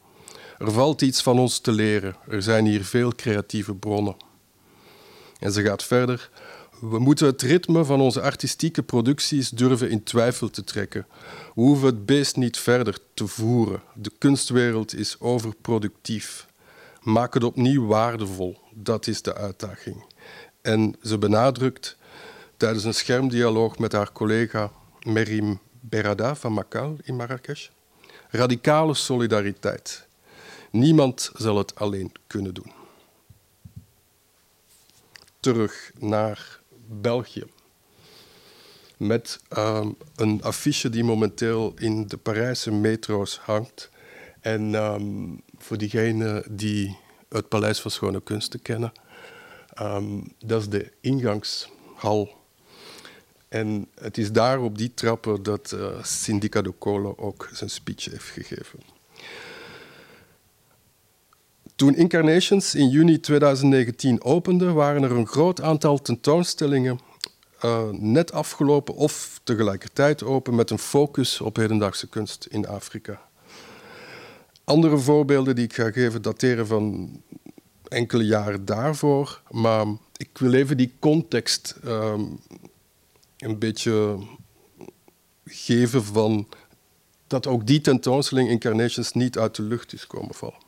Er 0.58 0.72
valt 0.72 1.02
iets 1.02 1.22
van 1.22 1.40
ons 1.40 1.60
te 1.60 1.72
leren. 1.72 2.16
Er 2.28 2.42
zijn 2.42 2.66
hier 2.66 2.84
veel 2.86 3.12
creatieve 3.12 3.75
bronnen. 3.75 4.16
En 5.40 5.52
ze 5.52 5.62
gaat 5.62 5.84
verder. 5.84 6.30
We 6.82 7.00
moeten 7.00 7.25
het 7.25 7.42
ritme 7.42 7.86
van 7.86 8.02
onze 8.02 8.22
artistieke 8.22 8.84
producties 8.84 9.50
durven 9.50 9.90
in 9.90 10.04
twijfel 10.04 10.50
te 10.50 10.64
trekken. 10.64 11.08
We 11.56 11.62
hoeven 11.62 11.86
het 11.86 12.06
beest 12.06 12.36
niet 12.36 12.58
verder 12.58 12.98
te 13.14 13.28
voeren. 13.28 13.82
De 13.94 14.12
kunstwereld 14.18 14.96
is 14.96 15.20
overproductief. 15.20 16.48
Maak 17.06 17.34
het 17.34 17.44
opnieuw 17.44 17.86
waardevol. 17.86 18.58
Dat 18.74 19.08
is 19.08 19.22
de 19.22 19.36
uitdaging. 19.36 20.06
En 20.62 20.96
ze 21.02 21.18
benadrukt 21.18 21.98
tijdens 22.58 22.84
een 22.84 22.94
schermdialoog 22.94 23.80
met 23.80 23.92
haar 23.92 24.12
collega 24.12 24.72
Merim 25.02 25.60
Berada 25.80 26.36
van 26.36 26.54
Makal 26.54 26.98
in 27.04 27.16
Marrakesh 27.16 27.68
radicale 28.30 28.94
solidariteit. 28.94 30.08
Niemand 30.72 31.32
zal 31.36 31.58
het 31.58 31.76
alleen 31.76 32.12
kunnen 32.28 32.54
doen 32.54 32.72
terug 35.46 35.92
naar 36.00 36.60
België. 36.88 37.44
Met 38.98 39.40
um, 39.58 39.98
een 40.16 40.44
affiche 40.44 40.90
die 40.90 41.04
momenteel 41.04 41.74
in 41.78 42.08
de 42.08 42.18
Parijse 42.18 42.72
metro's 42.72 43.38
hangt. 43.38 43.90
En 44.46 44.74
um, 44.74 45.42
voor 45.58 45.78
diegenen 45.78 46.44
die 46.50 46.98
het 47.30 47.48
Paleis 47.48 47.82
van 47.82 47.92
Schone 47.92 48.22
Kunsten 48.22 48.62
kennen, 48.62 48.92
um, 49.82 50.34
dat 50.46 50.62
is 50.62 50.70
de 50.70 50.92
ingangshal. 51.02 52.30
En 53.48 53.88
het 54.00 54.18
is 54.18 54.32
daar 54.32 54.62
op 54.62 54.78
die 54.78 54.94
trappen 54.94 55.44
dat 55.44 55.72
uh, 55.72 56.04
Syndica 56.04 56.62
de 56.62 56.74
Colo 56.80 57.14
ook 57.18 57.50
zijn 57.54 57.70
speech 57.70 58.06
heeft 58.06 58.25
gegeven. 58.25 58.80
Toen 61.75 61.96
Incarnations 61.96 62.75
in 62.75 62.90
juni 62.90 63.20
2019 63.20 64.24
opende, 64.24 64.72
waren 64.72 65.04
er 65.04 65.12
een 65.12 65.28
groot 65.28 65.62
aantal 65.62 66.02
tentoonstellingen 66.02 67.00
uh, 67.64 67.90
net 67.92 68.32
afgelopen 68.32 68.96
of 68.96 69.40
tegelijkertijd 69.44 70.24
open 70.24 70.56
met 70.56 70.70
een 70.70 70.80
focus 70.80 71.42
op 71.42 71.56
hedendaagse 71.56 72.08
kunst 72.08 72.46
in 72.50 72.68
Afrika. 72.68 73.25
Andere 74.65 74.98
voorbeelden 74.98 75.55
die 75.55 75.65
ik 75.65 75.74
ga 75.74 75.91
geven 75.91 76.22
dateren 76.22 76.67
van 76.67 77.12
enkele 77.88 78.25
jaren 78.25 78.65
daarvoor, 78.65 79.41
maar 79.50 79.86
ik 80.17 80.38
wil 80.38 80.53
even 80.53 80.77
die 80.77 80.93
context 81.00 81.75
uh, 81.84 82.13
een 83.38 83.60
beetje 83.60 84.17
geven 85.45 86.03
van 86.03 86.48
dat 87.27 87.48
ook 87.48 87.67
die 87.67 87.81
tentoonstelling 87.81 88.50
Incarnations 88.50 89.12
niet 89.12 89.38
uit 89.38 89.55
de 89.55 89.63
lucht 89.63 89.93
is 89.93 90.07
komen 90.07 90.36
vallen. 90.36 90.63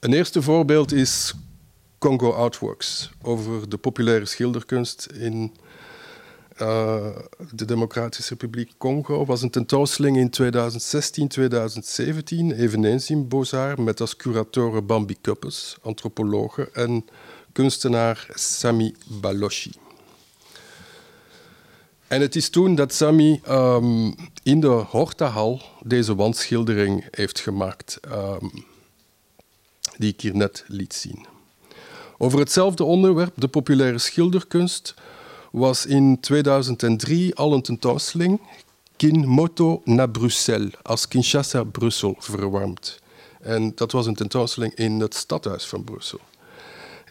Een 0.00 0.12
eerste 0.12 0.42
voorbeeld 0.42 0.92
is 0.92 1.34
Congo 1.98 2.32
Artworks 2.32 3.10
over 3.22 3.68
de 3.68 3.78
populaire 3.78 4.24
schilderkunst 4.24 5.06
in 5.06 5.52
uh, 6.60 7.06
de 7.52 7.64
Democratische 7.64 8.32
Republiek 8.32 8.72
Congo. 8.78 9.24
was 9.24 9.42
een 9.42 9.50
tentoonstelling 9.50 10.16
in 10.16 10.30
2016-2017, 12.54 12.56
eveneens 12.56 13.10
in 13.10 13.28
Bozar, 13.28 13.82
met 13.82 14.00
als 14.00 14.16
curatoren 14.16 14.86
Bambi 14.86 15.16
Kuppes, 15.20 15.76
antropologe, 15.82 16.70
en 16.72 17.04
kunstenaar 17.52 18.26
Sami 18.34 18.94
Baloshi. 19.20 19.72
En 22.06 22.20
het 22.20 22.36
is 22.36 22.50
toen 22.50 22.74
dat 22.74 22.92
Sami 22.92 23.40
um, 23.48 24.14
in 24.42 24.60
de 24.60 24.66
Hortahal 24.66 25.62
deze 25.82 26.14
wandschildering 26.14 27.08
heeft 27.10 27.40
gemaakt. 27.40 28.00
Um, 28.12 28.50
die 29.98 30.12
ik 30.12 30.20
hier 30.20 30.36
net 30.36 30.64
liet 30.66 30.94
zien. 30.94 31.26
Over 32.18 32.38
hetzelfde 32.38 32.84
onderwerp, 32.84 33.32
de 33.36 33.48
populaire 33.48 33.98
schilderkunst, 33.98 34.94
was 35.50 35.86
in 35.86 36.20
2003 36.20 37.34
al 37.34 37.52
een 37.52 37.62
tentoonstelling, 37.62 38.40
Kinmoto 38.96 39.80
naar 39.84 40.10
Bruxelles, 40.10 40.72
als 40.82 41.08
Kinshasa 41.08 41.64
Brussel 41.64 42.14
verwarmd. 42.18 43.00
En 43.40 43.72
dat 43.74 43.92
was 43.92 44.06
een 44.06 44.14
tentoonstelling 44.14 44.74
in 44.74 45.00
het 45.00 45.14
stadhuis 45.14 45.66
van 45.66 45.84
Brussel. 45.84 46.20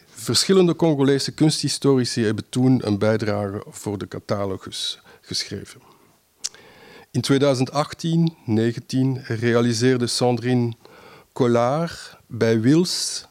Verschillende 0.06 0.76
Congolese 0.76 1.32
kunsthistorici 1.32 2.24
hebben 2.24 2.44
toen 2.48 2.86
een 2.86 2.98
bijdrage 2.98 3.64
voor 3.68 3.98
de 3.98 4.08
catalogus 4.08 4.98
geschreven. 5.20 5.80
In 7.10 7.24
2018-19 9.20 9.22
realiseerde 9.26 10.06
Sandrine 10.06 10.72
Collard 11.32 12.16
bij 12.26 12.60
Wils. 12.60 13.27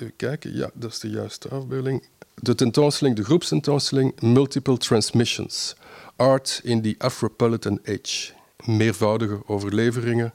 Even 0.00 0.16
kijken, 0.16 0.56
ja, 0.56 0.70
dat 0.74 0.90
is 0.90 0.98
de 0.98 1.10
juiste 1.10 1.48
afbeelding. 1.48 2.02
de 2.34 2.54
tentoonstelling, 2.54 3.16
de 3.16 3.24
groepstentoonstelling 3.24 4.20
Multiple 4.20 4.78
Transmissions, 4.78 5.74
Art 6.16 6.60
in 6.62 6.82
the 6.82 6.94
Afropolitan 6.98 7.80
Age, 7.84 8.32
meervoudige 8.64 9.42
overleveringen, 9.46 10.32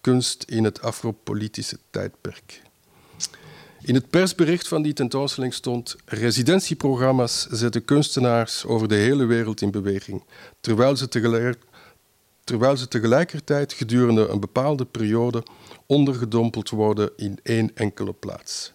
kunst 0.00 0.42
in 0.42 0.64
het 0.64 0.82
afropolitische 0.82 1.78
tijdperk. 1.90 2.62
In 3.82 3.94
het 3.94 4.10
persbericht 4.10 4.68
van 4.68 4.82
die 4.82 4.92
tentoonstelling 4.92 5.54
stond: 5.54 5.96
residentieprogramma's 6.04 7.46
zetten 7.46 7.84
kunstenaars 7.84 8.64
over 8.64 8.88
de 8.88 8.94
hele 8.94 9.24
wereld 9.24 9.60
in 9.60 9.70
beweging, 9.70 10.22
terwijl 10.60 10.96
ze, 10.96 11.08
terwijl 12.44 12.76
ze 12.76 12.88
tegelijkertijd 12.88 13.72
gedurende 13.72 14.28
een 14.28 14.40
bepaalde 14.40 14.84
periode 14.84 15.42
ondergedompeld 15.86 16.70
worden 16.70 17.10
in 17.16 17.38
één 17.42 17.70
enkele 17.74 18.12
plaats. 18.12 18.74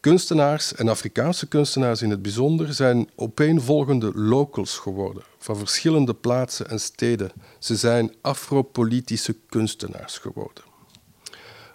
Kunstenaars 0.00 0.74
en 0.74 0.88
Afrikaanse 0.88 1.46
kunstenaars 1.46 2.02
in 2.02 2.10
het 2.10 2.22
bijzonder 2.22 2.74
zijn 2.74 3.10
opeenvolgende 3.16 4.12
locals 4.14 4.78
geworden 4.78 5.22
van 5.38 5.56
verschillende 5.56 6.14
plaatsen 6.14 6.68
en 6.68 6.80
steden. 6.80 7.32
Ze 7.58 7.76
zijn 7.76 8.14
afropolitische 8.20 9.36
kunstenaars 9.48 10.18
geworden. 10.18 10.64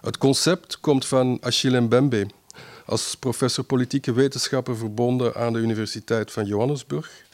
Het 0.00 0.18
concept 0.18 0.80
komt 0.80 1.06
van 1.06 1.38
Achille 1.40 1.80
Mbembe, 1.80 2.26
als 2.86 3.16
professor 3.16 3.64
politieke 3.64 4.12
wetenschappen 4.12 4.76
verbonden 4.76 5.34
aan 5.34 5.52
de 5.52 5.58
Universiteit 5.58 6.32
van 6.32 6.46
Johannesburg 6.46 7.24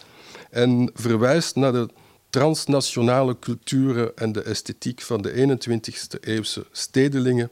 en 0.50 0.90
verwijst 0.94 1.56
naar 1.56 1.72
de 1.72 1.88
transnationale 2.30 3.38
culturen 3.38 4.16
en 4.16 4.32
de 4.32 4.42
esthetiek 4.42 5.00
van 5.00 5.22
de 5.22 5.58
21ste 5.58 6.20
eeuwse 6.20 6.66
stedelingen 6.72 7.50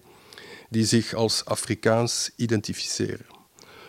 die 0.70 0.84
zich 0.84 1.14
als 1.14 1.44
Afrikaans 1.44 2.30
identificeren. 2.36 3.26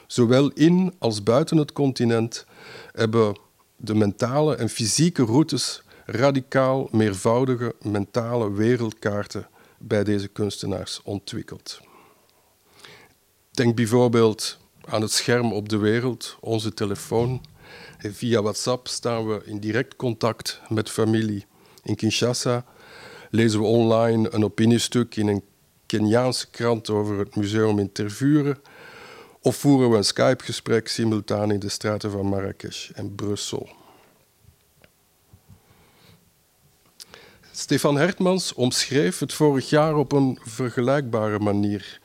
Zowel 0.08 0.52
in 0.52 0.94
als 1.00 1.24
buiten 1.24 1.58
het 1.58 1.74
continent 1.74 2.46
hebben 2.92 3.38
de 3.76 3.96
mentale 3.96 4.56
en 4.56 4.70
fysieke 4.70 5.24
routes 5.24 5.84
radicaal 6.06 6.88
meervoudige 6.92 7.76
mentale 7.82 8.52
wereldkaarten 8.52 9.48
bij 9.78 10.04
deze 10.04 10.28
kunstenaars 10.28 11.02
ontwikkeld. 11.04 11.80
Denk 13.52 13.76
bijvoorbeeld 13.76 14.58
aan 14.82 15.02
het 15.02 15.12
scherm 15.12 15.54
op 15.54 15.70
de 15.70 15.78
wereld, 15.78 16.38
onze 16.40 16.74
telefoon. 16.74 17.42
Via 17.98 18.42
WhatsApp 18.42 18.88
staan 18.88 19.28
we 19.28 19.42
in 19.46 19.60
direct 19.60 19.96
contact 19.96 20.62
met 20.70 20.90
familie. 20.90 21.46
In 21.84 21.96
Kinshasa 21.96 22.66
lezen 23.30 23.60
we 23.60 23.66
online 23.66 24.34
een 24.34 24.44
opiniestuk 24.44 25.16
in 25.16 25.28
een 25.28 25.44
Keniaanse 25.92 26.50
krant 26.50 26.90
over 26.90 27.18
het 27.18 27.36
museum 27.36 27.80
in 27.80 27.92
Tervuren. 27.92 28.58
Of 29.42 29.56
voeren 29.56 29.90
we 29.90 29.98
een 29.98 30.04
Skype-gesprek 30.04 30.88
simultaan 30.88 31.52
in 31.52 31.60
de 31.60 31.70
straten 31.70 32.12
van 32.12 32.26
Marrakesh 32.26 32.90
en 32.90 33.16
Brussel. 33.16 33.70
Stefan 37.52 37.98
Hertmans 37.98 38.54
omschreef 38.54 39.20
het 39.20 39.34
vorig 39.34 39.70
jaar 39.70 39.96
op 39.96 40.12
een 40.12 40.40
vergelijkbare 40.42 41.40
manier. 41.40 42.00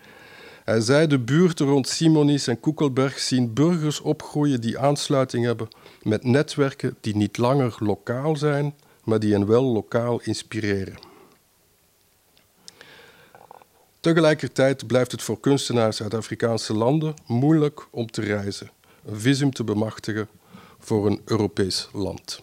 Hij 0.64 0.80
zei 0.80 1.06
de 1.06 1.18
buurten 1.18 1.66
rond 1.66 1.88
Simonis 1.88 2.46
en 2.46 2.60
Koekelberg 2.60 3.18
zien 3.18 3.54
burgers 3.54 4.00
opgroeien 4.00 4.60
die 4.60 4.78
aansluiting 4.78 5.44
hebben 5.44 5.68
met 6.02 6.24
netwerken 6.24 6.96
die 7.00 7.16
niet 7.16 7.38
langer 7.38 7.76
lokaal 7.78 8.36
zijn, 8.36 8.74
maar 9.04 9.18
die 9.18 9.32
hen 9.32 9.46
wel 9.46 9.62
lokaal 9.62 10.20
inspireren. 10.20 11.05
Tegelijkertijd 14.06 14.86
blijft 14.86 15.12
het 15.12 15.22
voor 15.22 15.40
kunstenaars 15.40 16.02
uit 16.02 16.14
Afrikaanse 16.14 16.75
landen 16.75 17.14
moeilijk 17.26 17.86
om 17.90 18.10
te 18.10 18.20
reizen, 18.20 18.70
een 19.04 19.20
visum 19.20 19.52
te 19.52 19.64
bemachtigen 19.64 20.28
voor 20.78 21.06
een 21.06 21.20
Europees 21.25 21.88
land. 21.92 22.42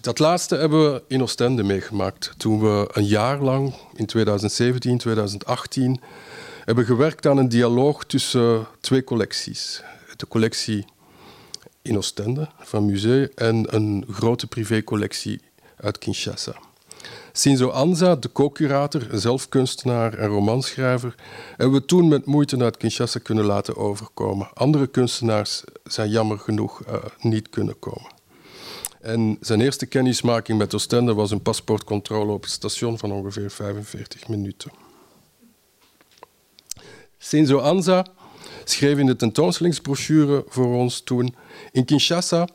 Dat 0.00 0.18
laatste 0.18 0.56
hebben 0.56 0.92
we 0.92 1.02
in 1.06 1.22
Oostende 1.22 1.62
meegemaakt 1.62 2.34
toen 2.36 2.60
we 2.60 2.88
een 2.92 3.06
jaar 3.06 3.40
lang, 3.40 3.74
in 3.94 4.06
2017, 4.06 4.98
2018, 4.98 6.00
hebben 6.64 6.84
gewerkt 6.84 7.26
aan 7.26 7.38
een 7.38 7.48
dialoog 7.48 8.04
tussen 8.04 8.66
twee 8.80 9.04
collecties. 9.04 9.82
De 10.16 10.26
collectie 10.26 10.84
in 11.82 11.96
Oostende 11.96 12.48
van 12.58 12.86
Musee 12.86 13.28
en 13.34 13.74
een 13.74 14.04
grote 14.10 14.46
privécollectie 14.46 15.40
uit 15.76 15.98
Kinshasa. 15.98 16.67
Sinzo 17.38 17.68
Anza, 17.68 18.16
de 18.16 18.32
co-curator, 18.32 19.06
zelfkunstenaar 19.12 20.14
en 20.14 20.28
romanschrijver, 20.28 21.14
hebben 21.56 21.80
we 21.80 21.86
toen 21.86 22.08
met 22.08 22.26
moeite 22.26 22.58
uit 22.58 22.76
Kinshasa 22.76 23.18
kunnen 23.18 23.44
laten 23.44 23.76
overkomen. 23.76 24.48
Andere 24.54 24.86
kunstenaars 24.86 25.64
zijn 25.84 26.10
jammer 26.10 26.38
genoeg 26.38 26.82
uh, 26.86 26.94
niet 27.20 27.48
kunnen 27.48 27.78
komen. 27.78 28.10
En 29.00 29.36
zijn 29.40 29.60
eerste 29.60 29.86
kennismaking 29.86 30.58
met 30.58 30.74
Oostende 30.74 31.14
was 31.14 31.30
een 31.30 31.42
paspoortcontrole 31.42 32.32
op 32.32 32.42
het 32.42 32.50
station 32.50 32.98
van 32.98 33.12
ongeveer 33.12 33.50
45 33.50 34.28
minuten. 34.28 34.70
Senzo 37.18 37.58
Anza 37.58 38.06
schreef 38.64 38.98
in 38.98 39.06
de 39.06 39.16
tentoonstellingsbrochure 39.16 40.44
voor 40.48 40.74
ons 40.74 41.00
toen... 41.00 41.34
In 41.72 41.84
Kinshasa 41.84 42.48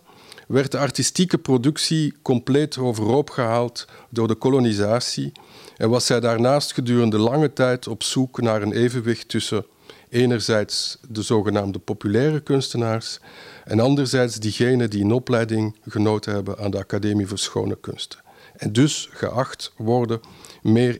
werd 0.53 0.71
de 0.71 0.77
artistieke 0.77 1.37
productie 1.37 2.13
compleet 2.21 2.77
overhoop 2.77 3.29
gehaald 3.29 3.87
door 4.09 4.27
de 4.27 4.35
kolonisatie 4.35 5.31
en 5.77 5.89
was 5.89 6.05
zij 6.05 6.19
daarnaast 6.19 6.73
gedurende 6.73 7.17
lange 7.17 7.53
tijd 7.53 7.87
op 7.87 8.03
zoek 8.03 8.41
naar 8.41 8.61
een 8.61 8.71
evenwicht 8.71 9.29
tussen 9.29 9.65
enerzijds 10.09 10.97
de 11.09 11.21
zogenaamde 11.21 11.79
populaire 11.79 12.39
kunstenaars 12.39 13.19
en 13.63 13.79
anderzijds 13.79 14.39
diegenen 14.39 14.89
die 14.89 15.03
een 15.03 15.11
opleiding 15.11 15.75
genoten 15.87 16.33
hebben 16.33 16.57
aan 16.57 16.71
de 16.71 16.77
Academie 16.77 17.27
voor 17.27 17.37
Schone 17.37 17.77
Kunsten. 17.81 18.19
En 18.57 18.73
dus 18.73 19.09
geacht 19.11 19.73
worden 19.77 20.19
meer 20.61 20.99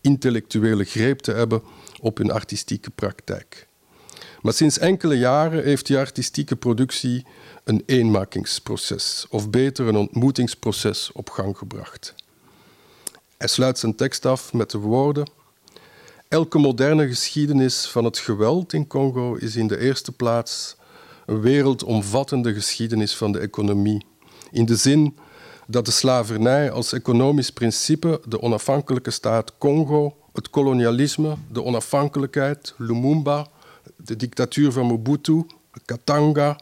intellectuele 0.00 0.84
greep 0.84 1.18
te 1.18 1.32
hebben 1.32 1.62
op 2.00 2.18
hun 2.18 2.30
artistieke 2.30 2.90
praktijk. 2.90 3.66
Maar 4.42 4.52
sinds 4.52 4.78
enkele 4.78 5.18
jaren 5.18 5.64
heeft 5.64 5.86
die 5.86 5.98
artistieke 5.98 6.56
productie 6.56 7.26
een 7.64 7.82
eenmakingsproces, 7.86 9.26
of 9.30 9.50
beter 9.50 9.88
een 9.88 9.96
ontmoetingsproces, 9.96 11.10
op 11.12 11.30
gang 11.30 11.58
gebracht. 11.58 12.14
Hij 13.36 13.48
sluit 13.48 13.78
zijn 13.78 13.94
tekst 13.94 14.26
af 14.26 14.52
met 14.52 14.70
de 14.70 14.78
woorden: 14.78 15.30
Elke 16.28 16.58
moderne 16.58 17.08
geschiedenis 17.08 17.86
van 17.86 18.04
het 18.04 18.18
geweld 18.18 18.72
in 18.72 18.86
Congo 18.86 19.34
is 19.34 19.56
in 19.56 19.66
de 19.66 19.78
eerste 19.78 20.12
plaats 20.12 20.76
een 21.26 21.40
wereldomvattende 21.40 22.54
geschiedenis 22.54 23.16
van 23.16 23.32
de 23.32 23.38
economie. 23.38 24.06
In 24.50 24.64
de 24.64 24.76
zin 24.76 25.16
dat 25.66 25.84
de 25.84 25.90
slavernij 25.90 26.70
als 26.70 26.92
economisch 26.92 27.50
principe 27.50 28.20
de 28.28 28.40
onafhankelijke 28.40 29.10
staat 29.10 29.58
Congo, 29.58 30.16
het 30.32 30.50
kolonialisme, 30.50 31.36
de 31.50 31.62
onafhankelijkheid, 31.62 32.74
Lumumba, 32.76 33.46
de 33.96 34.16
dictatuur 34.16 34.72
van 34.72 34.86
Mobutu, 34.86 35.46
Katanga, 35.84 36.58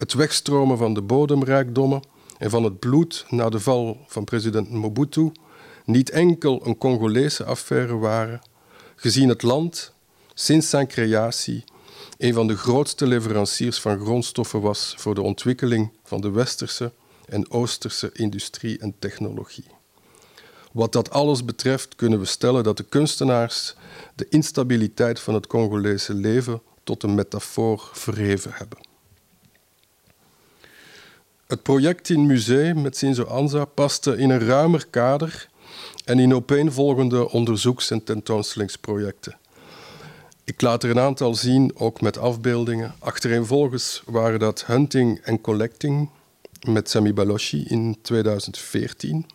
het 0.00 0.12
wegstromen 0.12 0.78
van 0.78 0.94
de 0.94 1.02
bodemrijkdommen 1.02 2.02
en 2.38 2.50
van 2.50 2.64
het 2.64 2.78
bloed 2.78 3.24
na 3.28 3.48
de 3.48 3.60
val 3.60 4.04
van 4.06 4.24
president 4.24 4.70
Mobutu 4.70 5.32
niet 5.84 6.10
enkel 6.10 6.66
een 6.66 6.78
Congolese 6.78 7.44
affaire 7.44 7.96
waren, 7.96 8.40
gezien 8.96 9.28
het 9.28 9.42
land 9.42 9.92
sinds 10.34 10.70
zijn 10.70 10.86
creatie 10.86 11.64
een 12.18 12.34
van 12.34 12.46
de 12.46 12.56
grootste 12.56 13.06
leveranciers 13.06 13.80
van 13.80 14.00
grondstoffen 14.00 14.60
was 14.60 14.94
voor 14.98 15.14
de 15.14 15.22
ontwikkeling 15.22 15.92
van 16.04 16.20
de 16.20 16.30
westerse 16.30 16.92
en 17.26 17.50
oosterse 17.50 18.10
industrie 18.12 18.78
en 18.78 18.94
technologie. 18.98 19.66
Wat 20.72 20.92
dat 20.92 21.10
alles 21.10 21.44
betreft 21.44 21.94
kunnen 21.94 22.18
we 22.18 22.24
stellen 22.24 22.64
dat 22.64 22.76
de 22.76 22.84
kunstenaars 22.84 23.74
de 24.14 24.26
instabiliteit 24.28 25.20
van 25.20 25.34
het 25.34 25.46
Congolese 25.46 26.14
leven 26.14 26.62
tot 26.84 27.02
een 27.02 27.14
metafoor 27.14 27.90
verheven 27.92 28.50
hebben. 28.54 28.89
Het 31.50 31.62
project 31.62 32.08
in 32.08 32.26
museum 32.26 32.82
met 32.82 32.96
Sinzo 32.96 33.24
Anza 33.24 33.64
paste 33.64 34.16
in 34.16 34.30
een 34.30 34.46
ruimer 34.46 34.86
kader 34.90 35.48
en 36.04 36.18
in 36.18 36.34
opeenvolgende 36.34 37.30
onderzoeks- 37.30 37.90
en 37.90 38.04
tentoonstellingsprojecten. 38.04 39.38
Ik 40.44 40.60
laat 40.60 40.82
er 40.82 40.90
een 40.90 40.98
aantal 40.98 41.34
zien, 41.34 41.72
ook 41.76 42.00
met 42.00 42.18
afbeeldingen. 42.18 42.94
Achtereenvolgens 42.98 44.02
waren 44.06 44.38
dat 44.38 44.66
Hunting 44.66 45.18
en 45.18 45.40
Collecting 45.40 46.08
met 46.66 46.90
Sami 46.90 47.12
Baloshi 47.12 47.64
in 47.68 47.98
2014. 48.02 49.26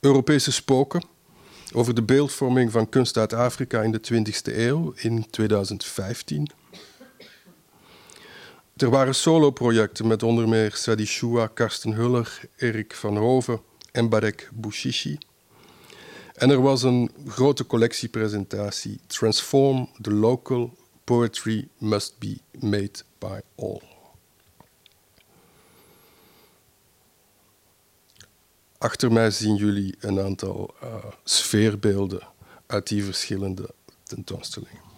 Europese 0.00 0.52
spoken 0.52 1.04
over 1.72 1.94
de 1.94 2.02
beeldvorming 2.02 2.72
van 2.72 2.88
kunst 2.88 3.16
uit 3.16 3.32
Afrika 3.32 3.82
in 3.82 3.92
de 3.92 4.00
20e 4.12 4.56
eeuw 4.56 4.92
in 4.96 5.26
2015. 5.30 6.50
Er 8.76 8.90
waren 8.90 9.14
soloprojecten 9.14 10.06
met 10.06 10.22
onder 10.22 10.48
meer 10.48 10.74
Sadi 10.74 11.06
Shua, 11.06 11.46
Karsten 11.46 11.92
Huller, 11.94 12.40
Erik 12.56 12.94
van 12.94 13.16
Hoven 13.16 13.60
en 13.92 14.08
Barek 14.08 14.50
Bouchichi. 14.52 15.18
En 16.34 16.50
er 16.50 16.62
was 16.62 16.82
een 16.82 17.10
grote 17.26 17.66
collectiepresentatie. 17.66 19.00
Transform 19.06 19.88
the 20.00 20.12
local 20.12 20.76
poetry 21.04 21.68
must 21.78 22.18
be 22.18 22.38
made 22.60 23.02
by 23.18 23.40
all. 23.56 23.80
Achter 28.78 29.12
mij 29.12 29.30
zien 29.30 29.56
jullie 29.56 29.94
een 30.00 30.20
aantal 30.20 30.74
uh, 30.82 30.94
sfeerbeelden 31.24 32.28
uit 32.66 32.88
die 32.88 33.04
verschillende 33.04 33.74
tentoonstellingen. 34.02 34.91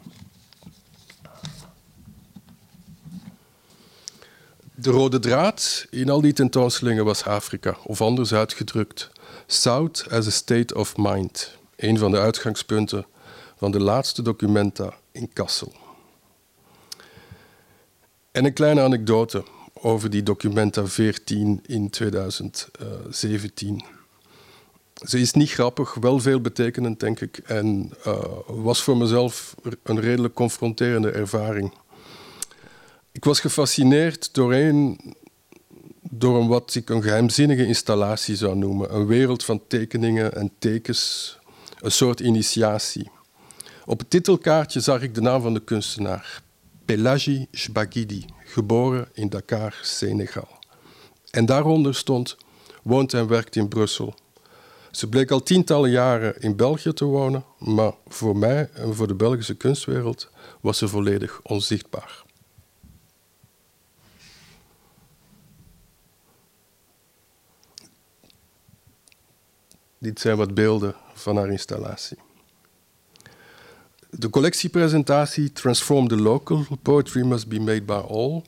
De 4.85 4.91
rode 4.91 5.19
draad 5.19 5.87
in 5.91 6.11
al 6.11 6.21
die 6.21 6.33
tentoonstellingen 6.33 7.05
was 7.05 7.25
Afrika, 7.25 7.77
of 7.85 8.01
anders 8.01 8.35
uitgedrukt, 8.35 9.11
South 9.47 10.07
as 10.11 10.27
a 10.27 10.31
state 10.31 10.75
of 10.75 10.97
mind, 10.97 11.57
een 11.77 11.99
van 11.99 12.11
de 12.11 12.19
uitgangspunten 12.19 13.07
van 13.57 13.71
de 13.71 13.81
laatste 13.81 14.23
documenta 14.23 14.95
in 15.13 15.33
Kassel. 15.33 15.73
En 18.31 18.45
een 18.45 18.53
kleine 18.53 18.81
anekdote 18.81 19.45
over 19.73 20.11
die 20.11 20.23
documenta 20.23 20.87
14 20.87 21.61
in 21.67 21.91
2017. 21.91 23.85
Ze 24.95 25.21
is 25.21 25.33
niet 25.33 25.51
grappig, 25.51 25.95
wel 25.95 26.21
veel 26.21 26.41
betekenend, 26.41 27.01
denk 27.01 27.21
ik, 27.21 27.39
en 27.39 27.93
uh, 28.07 28.19
was 28.47 28.83
voor 28.83 28.97
mezelf 28.97 29.55
een 29.83 30.01
redelijk 30.01 30.35
confronterende 30.35 31.11
ervaring. 31.11 31.73
Ik 33.15 33.25
was 33.25 33.41
gefascineerd 33.41 34.35
door 34.35 34.55
een, 34.55 35.01
door 36.01 36.41
een 36.41 36.49
wat 36.49 36.75
ik 36.75 36.91
een 36.91 37.03
geheimzinnige 37.03 37.67
installatie 37.67 38.37
zou 38.37 38.57
noemen. 38.57 38.95
Een 38.95 39.07
wereld 39.07 39.45
van 39.45 39.67
tekeningen 39.67 40.35
en 40.35 40.51
tekens, 40.59 41.39
een 41.81 41.91
soort 41.91 42.21
initiatie. 42.21 43.11
Op 43.85 43.99
het 43.99 44.11
titelkaartje 44.11 44.81
zag 44.81 45.03
ik 45.03 45.15
de 45.15 45.21
naam 45.21 45.43
van 45.43 45.55
de 45.55 45.65
kunstenaar, 45.65 46.43
Pelagi 46.85 47.47
Shbagidi, 47.53 48.25
geboren 48.45 49.09
in 49.13 49.29
Dakar, 49.29 49.79
Senegal. 49.83 50.49
En 51.31 51.47
daaronder 51.47 51.95
stond, 51.95 52.37
woont 52.83 53.15
en 53.15 53.29
werkt 53.29 53.57
in 53.57 53.69
Brussel. 53.69 54.15
Ze 54.91 55.09
bleek 55.09 55.31
al 55.31 55.43
tientallen 55.43 55.91
jaren 55.91 56.41
in 56.41 56.57
België 56.57 56.93
te 56.93 57.05
wonen, 57.05 57.45
maar 57.59 57.93
voor 58.09 58.37
mij 58.37 58.71
en 58.73 58.95
voor 58.95 59.07
de 59.07 59.15
Belgische 59.15 59.55
kunstwereld 59.55 60.31
was 60.61 60.79
ze 60.79 60.89
volledig 60.89 61.41
onzichtbaar. 61.43 62.25
Dit 70.05 70.21
zijn 70.21 70.37
wat 70.37 70.55
beelden 70.55 70.95
van 71.15 71.37
haar 71.37 71.51
installatie. 71.51 72.17
De 74.11 74.31
collectiepresentatie 74.31 75.53
Transform 75.53 76.09
the 76.09 76.17
Local, 76.17 76.67
Poetry 76.83 77.23
Must 77.23 77.49
Be 77.49 77.61
Made 77.61 77.83
by 77.83 78.03
All, 78.09 78.43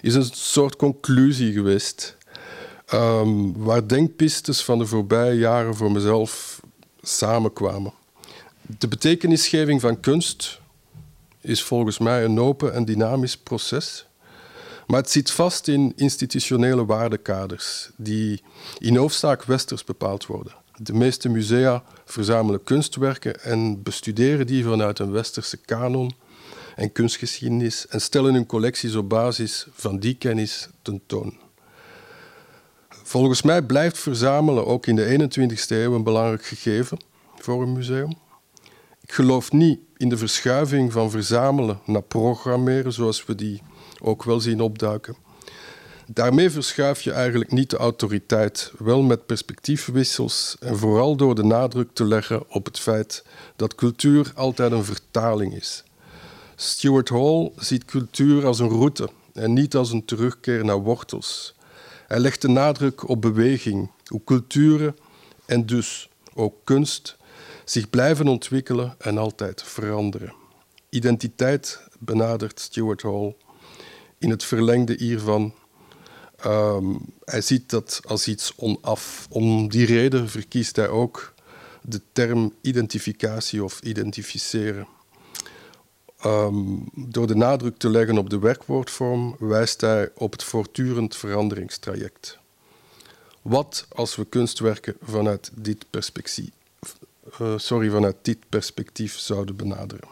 is 0.00 0.14
een 0.14 0.24
soort 0.32 0.76
conclusie 0.76 1.52
geweest 1.52 2.16
um, 2.94 3.62
waar 3.62 3.88
denkpistes 3.88 4.64
van 4.64 4.78
de 4.78 4.86
voorbije 4.86 5.38
jaren 5.38 5.74
voor 5.74 5.92
mezelf 5.92 6.60
samenkwamen. 7.02 7.92
De 8.62 8.88
betekenisgeving 8.88 9.80
van 9.80 10.00
kunst 10.00 10.60
is 11.40 11.62
volgens 11.62 11.98
mij 11.98 12.24
een 12.24 12.40
open 12.40 12.74
en 12.74 12.84
dynamisch 12.84 13.36
proces. 13.36 14.06
Maar 14.86 15.00
het 15.00 15.10
zit 15.10 15.30
vast 15.30 15.68
in 15.68 15.92
institutionele 15.96 16.84
waardekaders 16.84 17.90
die 17.96 18.42
in 18.78 18.96
hoofdzaak 18.96 19.42
westers 19.42 19.84
bepaald 19.84 20.26
worden. 20.26 20.59
De 20.82 20.92
meeste 20.92 21.28
musea 21.28 21.82
verzamelen 22.04 22.64
kunstwerken 22.64 23.42
en 23.42 23.82
bestuderen 23.82 24.46
die 24.46 24.64
vanuit 24.64 24.98
een 24.98 25.10
westerse 25.10 25.56
kanon 25.56 26.12
en 26.76 26.92
kunstgeschiedenis 26.92 27.86
en 27.86 28.00
stellen 28.00 28.34
hun 28.34 28.46
collecties 28.46 28.94
op 28.94 29.08
basis 29.08 29.66
van 29.72 29.98
die 29.98 30.14
kennis 30.14 30.68
tentoon. 30.82 31.38
Volgens 32.88 33.42
mij 33.42 33.62
blijft 33.62 33.98
verzamelen 33.98 34.66
ook 34.66 34.86
in 34.86 34.96
de 34.96 35.28
21ste 35.30 35.68
eeuw 35.68 35.94
een 35.94 36.04
belangrijk 36.04 36.44
gegeven 36.44 36.98
voor 37.36 37.62
een 37.62 37.72
museum. 37.72 38.18
Ik 39.02 39.12
geloof 39.12 39.52
niet 39.52 39.80
in 39.96 40.08
de 40.08 40.16
verschuiving 40.16 40.92
van 40.92 41.10
verzamelen 41.10 41.80
naar 41.84 42.02
programmeren, 42.02 42.92
zoals 42.92 43.24
we 43.24 43.34
die 43.34 43.62
ook 43.98 44.24
wel 44.24 44.40
zien 44.40 44.60
opduiken. 44.60 45.16
Daarmee 46.12 46.50
verschuif 46.50 47.02
je 47.02 47.12
eigenlijk 47.12 47.52
niet 47.52 47.70
de 47.70 47.76
autoriteit, 47.76 48.72
wel 48.78 49.02
met 49.02 49.26
perspectiefwissels 49.26 50.56
en 50.60 50.78
vooral 50.78 51.16
door 51.16 51.34
de 51.34 51.42
nadruk 51.42 51.88
te 51.92 52.04
leggen 52.04 52.50
op 52.50 52.64
het 52.64 52.78
feit 52.78 53.24
dat 53.56 53.74
cultuur 53.74 54.32
altijd 54.34 54.72
een 54.72 54.84
vertaling 54.84 55.54
is. 55.54 55.84
Stuart 56.56 57.08
Hall 57.08 57.52
ziet 57.56 57.84
cultuur 57.84 58.46
als 58.46 58.58
een 58.58 58.68
route 58.68 59.08
en 59.32 59.52
niet 59.52 59.76
als 59.76 59.92
een 59.92 60.04
terugkeer 60.04 60.64
naar 60.64 60.82
wortels. 60.82 61.54
Hij 62.06 62.18
legt 62.18 62.42
de 62.42 62.48
nadruk 62.48 63.08
op 63.08 63.20
beweging, 63.20 63.90
hoe 64.06 64.24
culturen 64.24 64.96
en 65.46 65.66
dus 65.66 66.08
ook 66.34 66.54
kunst 66.64 67.16
zich 67.64 67.90
blijven 67.90 68.28
ontwikkelen 68.28 68.94
en 68.98 69.18
altijd 69.18 69.62
veranderen. 69.62 70.32
Identiteit 70.88 71.80
benadert 71.98 72.60
Stuart 72.60 73.02
Hall 73.02 73.34
in 74.18 74.30
het 74.30 74.44
verlengde 74.44 74.94
hiervan 74.98 75.54
Um, 76.46 77.00
hij 77.24 77.40
ziet 77.40 77.70
dat 77.70 78.00
als 78.06 78.28
iets 78.28 78.52
onaf. 78.56 79.26
Om 79.30 79.68
die 79.68 79.86
reden 79.86 80.28
verkiest 80.28 80.76
hij 80.76 80.88
ook 80.88 81.34
de 81.82 82.00
term 82.12 82.54
identificatie 82.60 83.64
of 83.64 83.80
identificeren. 83.80 84.86
Um, 86.26 86.88
door 86.94 87.26
de 87.26 87.36
nadruk 87.36 87.76
te 87.76 87.90
leggen 87.90 88.18
op 88.18 88.30
de 88.30 88.38
werkwoordvorm 88.38 89.36
wijst 89.38 89.80
hij 89.80 90.10
op 90.14 90.32
het 90.32 90.42
voortdurend 90.42 91.16
veranderingstraject. 91.16 92.38
Wat 93.42 93.86
als 93.88 94.16
we 94.16 94.24
kunstwerken 94.24 94.96
vanuit 95.02 95.50
dit 95.54 95.84
perspectief, 95.90 96.50
uh, 97.40 97.58
sorry, 97.58 97.90
vanuit 97.90 98.16
dit 98.22 98.38
perspectief 98.48 99.18
zouden 99.18 99.56
benaderen? 99.56 100.08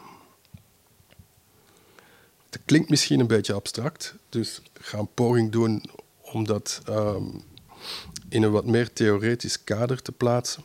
Het 2.49 2.61
klinkt 2.65 2.89
misschien 2.89 3.19
een 3.19 3.27
beetje 3.27 3.53
abstract, 3.53 4.15
dus 4.29 4.61
ik 4.73 4.85
ga 4.85 4.97
een 4.97 5.13
poging 5.13 5.51
doen 5.51 5.83
om 6.33 6.45
dat 6.45 6.81
ehm, 6.85 7.23
in 8.29 8.43
een 8.43 8.51
wat 8.51 8.65
meer 8.65 8.93
theoretisch 8.93 9.63
kader 9.63 10.01
te 10.01 10.11
plaatsen. 10.11 10.63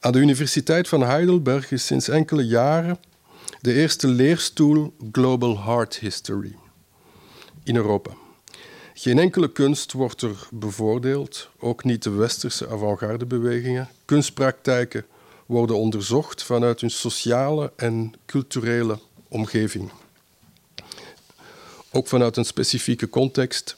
Aan 0.00 0.12
de 0.12 0.18
Universiteit 0.18 0.88
van 0.88 1.02
Heidelberg 1.02 1.70
is 1.70 1.86
sinds 1.86 2.08
enkele 2.08 2.46
jaren 2.46 2.98
de 3.60 3.72
eerste 3.72 4.08
leerstoel 4.08 4.94
Global 5.12 5.58
Art 5.58 5.98
History 5.98 6.56
in 7.62 7.76
Europa. 7.76 8.10
Geen 8.94 9.18
enkele 9.18 9.52
kunst 9.52 9.92
wordt 9.92 10.22
er 10.22 10.48
bevoordeeld, 10.50 11.48
ook 11.58 11.84
niet 11.84 12.02
de 12.02 12.10
westerse 12.10 12.68
avant-garde-bewegingen. 12.68 13.88
Kunstpraktijken 14.04 15.06
worden 15.46 15.76
onderzocht 15.76 16.42
vanuit 16.42 16.80
hun 16.80 16.90
sociale 16.90 17.72
en 17.76 18.12
culturele 18.26 18.98
omgeving. 19.28 19.90
Ook 21.90 22.06
vanuit 22.06 22.36
een 22.36 22.44
specifieke 22.44 23.08
context 23.08 23.76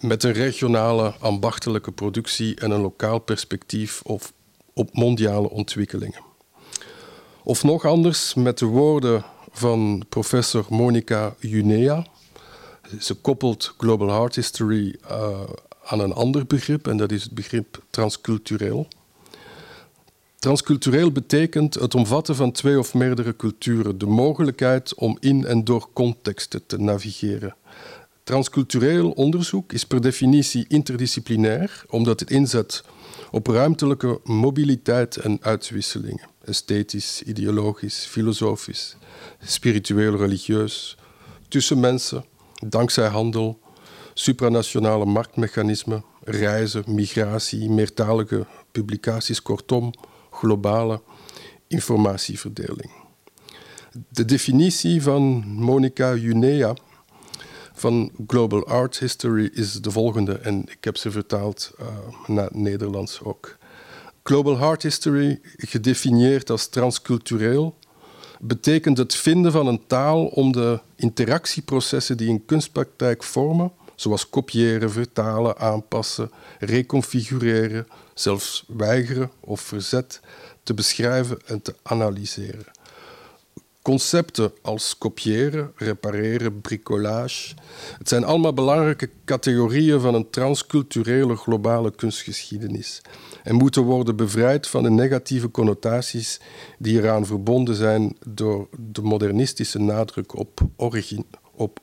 met 0.00 0.22
een 0.22 0.32
regionale 0.32 1.14
ambachtelijke 1.18 1.92
productie 1.92 2.54
en 2.54 2.70
een 2.70 2.80
lokaal 2.80 3.18
perspectief 3.18 4.00
of 4.02 4.32
op 4.72 4.88
mondiale 4.92 5.50
ontwikkelingen. 5.50 6.20
Of 7.42 7.62
nog 7.62 7.84
anders, 7.84 8.34
met 8.34 8.58
de 8.58 8.66
woorden 8.66 9.24
van 9.50 10.04
professor 10.08 10.66
Monica 10.68 11.34
Junea. 11.38 12.06
Ze 13.00 13.14
koppelt 13.14 13.74
Global 13.78 14.10
Art 14.10 14.34
History 14.34 14.96
uh, 15.10 15.40
aan 15.84 16.00
een 16.00 16.12
ander 16.12 16.46
begrip, 16.46 16.88
en 16.88 16.96
dat 16.96 17.12
is 17.12 17.22
het 17.22 17.32
begrip 17.32 17.82
transcultureel. 17.90 18.88
Transcultureel 20.38 21.12
betekent 21.12 21.74
het 21.74 21.94
omvatten 21.94 22.36
van 22.36 22.52
twee 22.52 22.78
of 22.78 22.94
meerdere 22.94 23.36
culturen, 23.36 23.98
de 23.98 24.06
mogelijkheid 24.06 24.94
om 24.94 25.16
in 25.20 25.46
en 25.46 25.64
door 25.64 25.88
contexten 25.92 26.66
te 26.66 26.78
navigeren. 26.78 27.54
Transcultureel 28.24 29.10
onderzoek 29.10 29.72
is 29.72 29.86
per 29.86 30.00
definitie 30.00 30.64
interdisciplinair, 30.68 31.84
omdat 31.88 32.20
het 32.20 32.30
inzet 32.30 32.84
op 33.30 33.46
ruimtelijke 33.46 34.20
mobiliteit 34.24 35.16
en 35.16 35.38
uitwisselingen, 35.40 36.28
esthetisch, 36.44 37.22
ideologisch, 37.22 38.04
filosofisch, 38.04 38.96
spiritueel, 39.40 40.16
religieus, 40.16 40.96
tussen 41.48 41.80
mensen, 41.80 42.24
dankzij 42.66 43.08
handel, 43.08 43.60
supranationale 44.14 45.04
marktmechanismen, 45.04 46.04
reizen, 46.24 46.84
migratie, 46.86 47.70
meertalige 47.70 48.46
publicaties, 48.72 49.42
kortom, 49.42 49.92
globale 50.30 51.02
informatieverdeling. 51.66 52.90
De 54.08 54.24
definitie 54.24 55.02
van 55.02 55.22
Monica 55.46 56.14
Junea 56.14 56.74
van 57.72 58.10
Global 58.26 58.66
Art 58.66 58.98
History 58.98 59.50
is 59.54 59.72
de 59.72 59.90
volgende, 59.90 60.38
en 60.38 60.64
ik 60.68 60.84
heb 60.84 60.96
ze 60.96 61.10
vertaald 61.10 61.72
uh, 61.80 61.86
naar 62.26 62.44
het 62.44 62.54
Nederlands 62.54 63.20
ook. 63.22 63.56
Global 64.22 64.58
Heart 64.58 64.82
History, 64.82 65.40
gedefinieerd 65.56 66.50
als 66.50 66.68
transcultureel, 66.68 67.78
betekent 68.40 68.98
het 68.98 69.14
vinden 69.14 69.52
van 69.52 69.66
een 69.66 69.86
taal 69.86 70.26
om 70.26 70.52
de 70.52 70.80
interactieprocessen 70.96 72.16
die 72.16 72.30
een 72.30 72.44
kunstpraktijk 72.44 73.22
vormen, 73.22 73.72
zoals 73.94 74.28
kopiëren, 74.28 74.90
vertalen, 74.90 75.58
aanpassen, 75.58 76.30
reconfigureren, 76.58 77.86
zelfs 78.14 78.64
weigeren 78.68 79.30
of 79.40 79.60
verzet, 79.60 80.20
te 80.62 80.74
beschrijven 80.74 81.38
en 81.46 81.62
te 81.62 81.74
analyseren. 81.82 82.64
Concepten 83.82 84.52
als 84.62 84.98
kopiëren, 84.98 85.72
repareren, 85.76 86.60
bricolage. 86.60 87.54
Het 87.98 88.08
zijn 88.08 88.24
allemaal 88.24 88.52
belangrijke 88.52 89.10
categorieën 89.24 90.00
van 90.00 90.14
een 90.14 90.30
transculturele 90.30 91.36
globale 91.36 91.90
kunstgeschiedenis 91.90 93.00
en 93.42 93.54
moeten 93.54 93.82
worden 93.82 94.16
bevrijd 94.16 94.66
van 94.66 94.82
de 94.82 94.90
negatieve 94.90 95.50
connotaties 95.50 96.40
die 96.78 96.98
eraan 96.98 97.26
verbonden 97.26 97.74
zijn 97.74 98.16
door 98.26 98.68
de 98.78 99.02
modernistische 99.02 99.78
nadruk 99.78 100.38
op, 100.38 100.60
op 101.54 101.80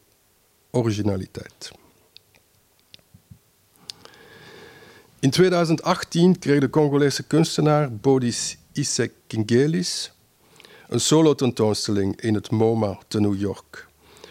originaliteit. 0.71 1.71
In 5.19 5.29
2018 5.29 6.39
kreeg 6.39 6.59
de 6.59 6.69
Congolese 6.69 7.23
kunstenaar 7.23 7.95
Bodis 7.95 8.57
Isekingelis 8.73 10.11
een 10.89 10.99
solo-tentoonstelling 10.99 12.21
in 12.21 12.33
het 12.33 12.51
MoMA 12.51 12.97
te 13.07 13.19
New 13.19 13.39
York. 13.39 13.87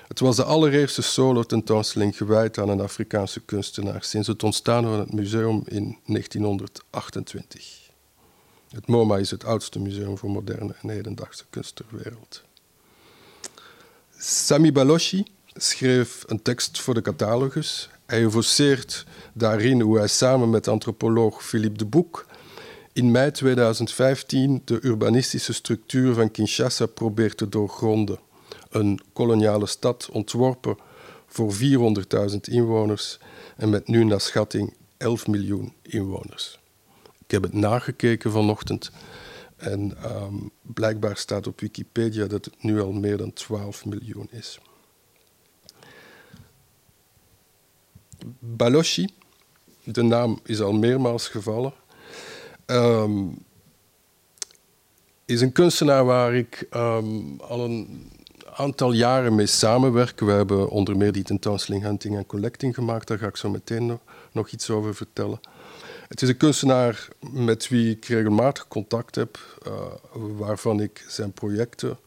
Het 0.09 0.21
was 0.21 0.37
de 0.37 0.45
allereerste 0.45 1.03
solo-tentoonstelling 1.03 2.17
gewijd 2.17 2.59
aan 2.59 2.69
een 2.69 2.81
Afrikaanse 2.81 3.41
kunstenaar 3.41 4.03
sinds 4.03 4.29
het 4.29 4.43
ontstaan 4.43 4.85
van 4.85 4.99
het 4.99 5.13
museum 5.13 5.63
in 5.65 5.99
1928. 6.05 7.91
Het 8.71 8.87
MoMA 8.87 9.17
is 9.17 9.31
het 9.31 9.45
oudste 9.45 9.79
museum 9.79 10.19
voor 10.19 10.31
moderne 10.31 10.75
en 10.83 10.89
hedendaagse 10.89 11.45
kunst 11.51 11.77
ter 11.77 11.87
wereld. 11.91 12.43
Sami 14.19 14.73
Balochi 14.73 15.25
schreef 15.55 16.25
een 16.27 16.43
tekst 16.43 16.81
voor 16.81 16.95
de 16.95 17.03
catalogus. 17.03 17.91
Hij 18.07 18.19
evoceert 18.19 19.07
daarin 19.33 19.81
hoe 19.81 19.99
hij 19.99 20.09
samen 20.09 20.51
met 20.51 20.69
antropoloog 20.69 21.45
Philippe 21.45 21.79
de 21.79 21.87
Boek 21.87 22.27
in 22.99 23.11
mei 23.11 23.31
2015 23.31 24.63
de 24.65 24.85
urbanistische 24.85 25.53
structuur 25.53 26.15
van 26.15 26.31
Kinshasa 26.31 26.87
probeert 26.87 27.37
te 27.37 27.49
doorgronden. 27.49 28.19
Een 28.71 29.01
koloniale 29.13 29.67
stad 29.67 30.09
ontworpen 30.13 30.77
voor 31.27 31.55
400.000 31.55 32.37
inwoners 32.41 33.19
en 33.57 33.71
met 33.71 33.89
nu 33.89 34.05
naar 34.05 34.21
schatting 34.21 34.75
11 34.97 35.27
miljoen 35.27 35.73
inwoners. 35.83 36.59
Ik 37.25 37.31
heb 37.31 37.43
het 37.43 37.53
nagekeken 37.53 38.31
vanochtend 38.31 38.91
en 39.57 39.97
um, 40.05 40.51
blijkbaar 40.63 41.17
staat 41.17 41.47
op 41.47 41.61
Wikipedia 41.61 42.27
dat 42.27 42.45
het 42.45 42.63
nu 42.63 42.81
al 42.81 42.93
meer 42.93 43.17
dan 43.17 43.33
12 43.33 43.85
miljoen 43.85 44.29
is. 44.31 44.59
Balochi, 48.39 49.09
de 49.85 50.03
naam 50.03 50.41
is 50.45 50.61
al 50.61 50.73
meermaals 50.73 51.29
gevallen, 51.29 51.73
um, 52.71 53.39
is 55.25 55.41
een 55.41 55.53
kunstenaar 55.53 56.05
waar 56.05 56.35
ik 56.35 56.67
um, 56.75 57.41
al 57.41 57.65
een 57.65 58.11
aantal 58.55 58.93
jaren 58.93 59.35
mee 59.35 59.47
samenwerk. 59.47 60.21
We 60.21 60.31
hebben 60.31 60.71
onder 60.71 60.97
meer 60.97 61.13
die 61.13 61.23
tentoonstelling 61.23 61.83
Hunting 61.83 62.17
en 62.17 62.27
Collecting 62.27 62.75
gemaakt. 62.75 63.09
Daar 63.09 63.19
ga 63.19 63.27
ik 63.27 63.37
zo 63.37 63.51
meteen 63.51 63.99
nog, 64.33 64.49
iets 64.49 64.71
over 64.71 64.95
vertellen. 64.95 65.41
Het 66.09 66.23
is 66.23 66.29
een 66.29 66.37
kunstenaar 66.37 67.09
met 67.31 67.69
wie 67.69 67.91
ik 67.91 68.05
regelmatig 68.05 68.69
contact 68.69 69.15
heb, 69.15 69.39
uh, 69.67 69.73
waarvan 70.13 70.81
ik 70.81 71.05
zijn 71.09 71.33
projecten 71.33 71.99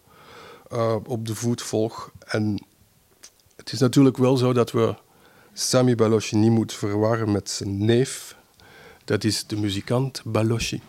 uh, 0.73 0.95
op 1.05 1.27
de 1.27 1.35
voet 1.35 1.61
volg. 1.61 2.11
En 2.27 2.65
het 3.55 3.71
is 3.71 3.79
natuurlijk 3.79 4.17
wel 4.17 4.37
zo 4.37 4.53
dat 4.53 4.71
we 4.71 4.95
Sami 5.53 5.95
Balochi 5.95 6.37
niet 6.37 6.51
moeten 6.51 6.77
verwarren 6.77 7.31
met 7.31 7.49
zijn 7.49 7.85
neef, 7.85 8.35
dat 9.11 9.23
is 9.23 9.47
de 9.47 9.55
muzikant 9.55 10.21
Balochi. 10.25 10.81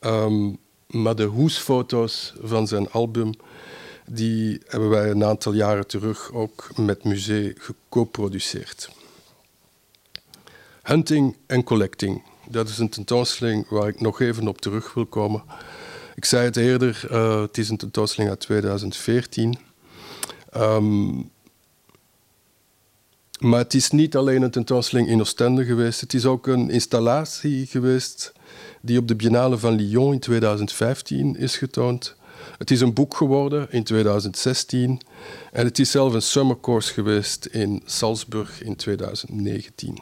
Um, 0.00 0.58
maar 0.86 1.16
de 1.16 1.24
hoesfoto's 1.24 2.34
van 2.42 2.66
zijn 2.66 2.90
album 2.90 3.32
die 4.06 4.60
hebben 4.66 4.88
wij 4.88 5.10
een 5.10 5.24
aantal 5.24 5.52
jaren 5.52 5.86
terug 5.86 6.32
ook 6.32 6.70
met 6.76 7.04
Musee 7.04 7.54
geco-produceerd. 7.58 8.90
Hunting 10.82 11.36
en 11.46 11.64
Collecting. 11.64 12.22
Dat 12.48 12.68
is 12.68 12.78
een 12.78 12.88
tentoonstelling 12.88 13.68
waar 13.68 13.88
ik 13.88 14.00
nog 14.00 14.20
even 14.20 14.48
op 14.48 14.60
terug 14.60 14.94
wil 14.94 15.06
komen. 15.06 15.42
Ik 16.14 16.24
zei 16.24 16.44
het 16.44 16.56
eerder, 16.56 17.08
uh, 17.10 17.40
het 17.40 17.58
is 17.58 17.68
een 17.68 17.76
tentoonstelling 17.76 18.30
uit 18.30 18.40
2014. 18.40 19.58
Um, 20.56 21.30
maar 23.44 23.58
het 23.58 23.74
is 23.74 23.90
niet 23.90 24.16
alleen 24.16 24.42
een 24.42 24.50
tentoonstelling 24.50 25.08
in 25.08 25.20
Oostende 25.20 25.64
geweest. 25.64 26.00
Het 26.00 26.14
is 26.14 26.26
ook 26.26 26.46
een 26.46 26.70
installatie 26.70 27.66
geweest 27.66 28.32
die 28.80 28.98
op 28.98 29.08
de 29.08 29.14
Biennale 29.14 29.58
van 29.58 29.74
Lyon 29.74 30.12
in 30.12 30.18
2015 30.18 31.36
is 31.36 31.56
getoond. 31.56 32.14
Het 32.58 32.70
is 32.70 32.80
een 32.80 32.92
boek 32.92 33.16
geworden 33.16 33.66
in 33.70 33.84
2016 33.84 35.00
en 35.52 35.64
het 35.64 35.78
is 35.78 35.90
zelf 35.90 36.12
een 36.12 36.22
summercourse 36.22 36.92
geweest 36.92 37.44
in 37.46 37.82
Salzburg 37.84 38.62
in 38.62 38.76
2019. 38.76 39.98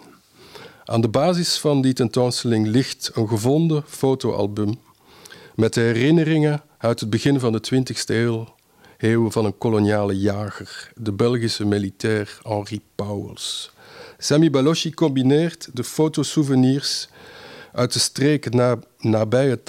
Aan 0.85 1.01
de 1.01 1.09
basis 1.09 1.59
van 1.59 1.83
die 1.83 1.93
tentoonstelling 1.93 2.67
ligt 2.67 3.11
een 3.15 3.29
gevonden 3.29 3.83
fotoalbum 3.87 4.79
met 5.55 5.75
herinneringen 5.75 6.63
uit 6.79 7.01
het 7.01 7.11
begin 7.11 7.41
van 7.41 7.53
de 7.53 7.61
20e 7.75 8.05
eeuw 8.07 8.49
van 9.11 9.45
een 9.45 9.59
koloniale 9.59 10.19
jager, 10.19 10.93
de 10.95 11.13
Belgische 11.13 11.65
militair 11.65 12.39
Henri 12.43 12.81
Pauwels. 12.95 13.73
Sami 14.19 14.51
Balochi 14.51 14.95
combineert 14.95 15.69
de 15.73 15.85
fotosouvenirs 15.85 17.09
uit 17.73 17.93
de 17.93 17.99
streek 17.99 18.51
na, 18.51 18.79
nabij 18.99 19.49
het 19.49 19.65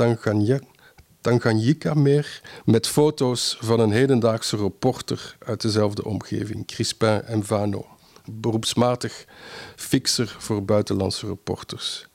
Tanganyika-meer 1.22 2.42
met 2.66 2.88
foto's 2.88 3.58
van 3.60 3.80
een 3.80 3.92
hedendaagse 3.92 4.58
reporter 4.58 5.38
uit 5.46 5.62
dezelfde 5.62 6.06
omgeving, 6.06 6.68
Crispin 6.68 7.24
Mvano, 7.30 7.86
beroepsmatig 8.32 9.26
fixer 9.76 10.36
voor 10.40 10.66
buitenlandse 10.66 11.28
reporters. 11.28 12.08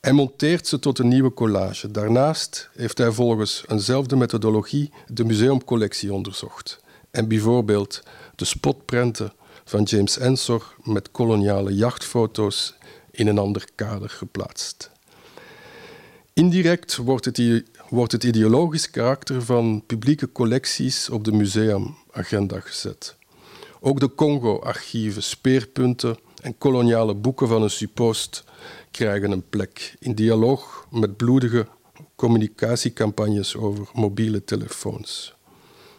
Hij 0.00 0.12
monteert 0.12 0.66
ze 0.66 0.78
tot 0.78 0.98
een 0.98 1.08
nieuwe 1.08 1.32
collage. 1.32 1.90
Daarnaast 1.90 2.70
heeft 2.74 2.98
hij 2.98 3.12
volgens 3.12 3.64
eenzelfde 3.66 4.16
methodologie 4.16 4.90
de 5.06 5.24
museumcollectie 5.24 6.12
onderzocht 6.12 6.80
en 7.10 7.28
bijvoorbeeld 7.28 8.02
de 8.34 8.44
spotprenten 8.44 9.32
van 9.64 9.82
James 9.82 10.18
Ensor 10.18 10.74
met 10.82 11.10
koloniale 11.10 11.74
jachtfoto's 11.74 12.74
in 13.10 13.26
een 13.26 13.38
ander 13.38 13.64
kader 13.74 14.10
geplaatst. 14.10 14.90
Indirect 16.32 16.96
wordt 16.96 17.24
het, 17.24 17.62
wordt 17.88 18.12
het 18.12 18.24
ideologisch 18.24 18.90
karakter 18.90 19.42
van 19.42 19.82
publieke 19.86 20.32
collecties 20.32 21.10
op 21.10 21.24
de 21.24 21.32
museumagenda 21.32 22.60
gezet. 22.60 23.16
Ook 23.80 24.00
de 24.00 24.14
Congo-archieven, 24.14 25.22
speerpunten 25.22 26.18
en 26.42 26.58
koloniale 26.58 27.14
boeken 27.14 27.48
van 27.48 27.62
een 27.62 27.70
suppost 27.70 28.44
krijgen 28.90 29.30
een 29.30 29.48
plek 29.48 29.94
in 29.98 30.14
dialoog 30.14 30.86
met 30.90 31.16
bloedige 31.16 31.66
communicatiecampagnes 32.16 33.56
over 33.56 33.88
mobiele 33.92 34.44
telefoons. 34.44 35.34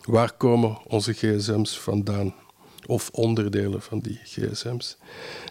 Waar 0.03 0.33
komen 0.33 0.77
onze 0.87 1.13
gsm's 1.13 1.79
vandaan? 1.79 2.33
Of 2.85 3.09
onderdelen 3.11 3.81
van 3.81 3.99
die 3.99 4.19
gsm's. 4.23 4.97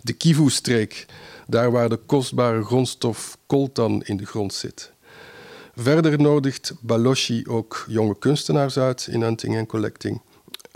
De 0.03 0.13
Kivu-streek, 0.13 1.07
daar 1.47 1.71
waar 1.71 1.89
de 1.89 1.97
kostbare 1.97 2.65
grondstof 2.65 3.39
coltan 3.47 4.03
in 4.03 4.17
de 4.17 4.27
grond 4.27 4.55
zit. 4.55 4.93
Verder 5.75 6.21
nodigt 6.21 6.75
Balochi 6.81 7.45
ook 7.49 7.85
jonge 7.89 8.19
kunstenaars 8.19 8.79
uit 8.79 9.09
in 9.11 9.23
Hunting 9.23 9.57
en 9.57 9.67
Collecting. 9.67 10.21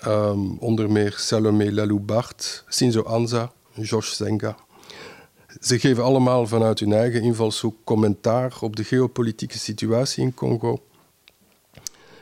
Um, 0.06 0.58
onder 0.58 0.90
meer 0.90 1.14
Salomé 1.16 1.72
Lalou-Bart, 1.72 2.64
Sinzo 2.68 3.02
Anza, 3.02 3.52
Josh 3.74 4.12
Zenga. 4.12 4.56
Ze 5.60 5.78
geven 5.78 6.04
allemaal 6.04 6.46
vanuit 6.46 6.78
hun 6.78 6.92
eigen 6.92 7.22
invalshoek 7.22 7.76
commentaar 7.84 8.58
op 8.60 8.76
de 8.76 8.84
geopolitieke 8.84 9.58
situatie 9.58 10.22
in 10.22 10.34
Congo 10.34 10.82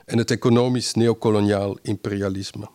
en 0.05 0.19
het 0.19 0.31
economisch 0.31 0.95
neocoloniaal 0.95 1.79
imperialisme. 1.83 2.69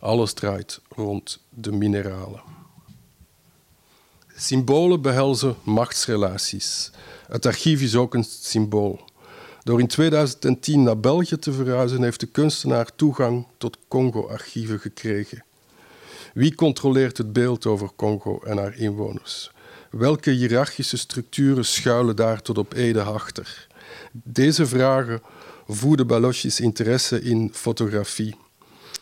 Alles 0.00 0.32
draait 0.32 0.80
rond 0.88 1.40
de 1.48 1.72
mineralen. 1.72 2.42
Symbolen 4.36 5.02
behelzen 5.02 5.56
machtsrelaties. 5.62 6.90
Het 7.28 7.46
archief 7.46 7.80
is 7.80 7.96
ook 7.96 8.14
een 8.14 8.24
symbool. 8.24 9.00
Door 9.62 9.80
in 9.80 9.86
2010 9.86 10.82
naar 10.82 11.00
België 11.00 11.36
te 11.36 11.52
verhuizen, 11.52 12.02
heeft 12.02 12.20
de 12.20 12.26
kunstenaar 12.26 12.94
toegang 12.94 13.46
tot 13.58 13.78
Congo-archieven 13.88 14.80
gekregen. 14.80 15.44
Wie 16.34 16.54
controleert 16.54 17.18
het 17.18 17.32
beeld 17.32 17.66
over 17.66 17.90
Congo 17.96 18.40
en 18.44 18.58
haar 18.58 18.76
inwoners? 18.76 19.50
Welke 19.90 20.30
hiërarchische 20.30 20.96
structuren 20.96 21.64
schuilen 21.64 22.16
daar 22.16 22.42
tot 22.42 22.58
op 22.58 22.72
ede 22.72 23.02
achter? 23.02 23.68
Deze 24.12 24.66
vragen 24.66 25.22
voeden 25.66 26.06
Balochi's 26.06 26.60
interesse 26.60 27.22
in 27.22 27.50
fotografie. 27.52 28.36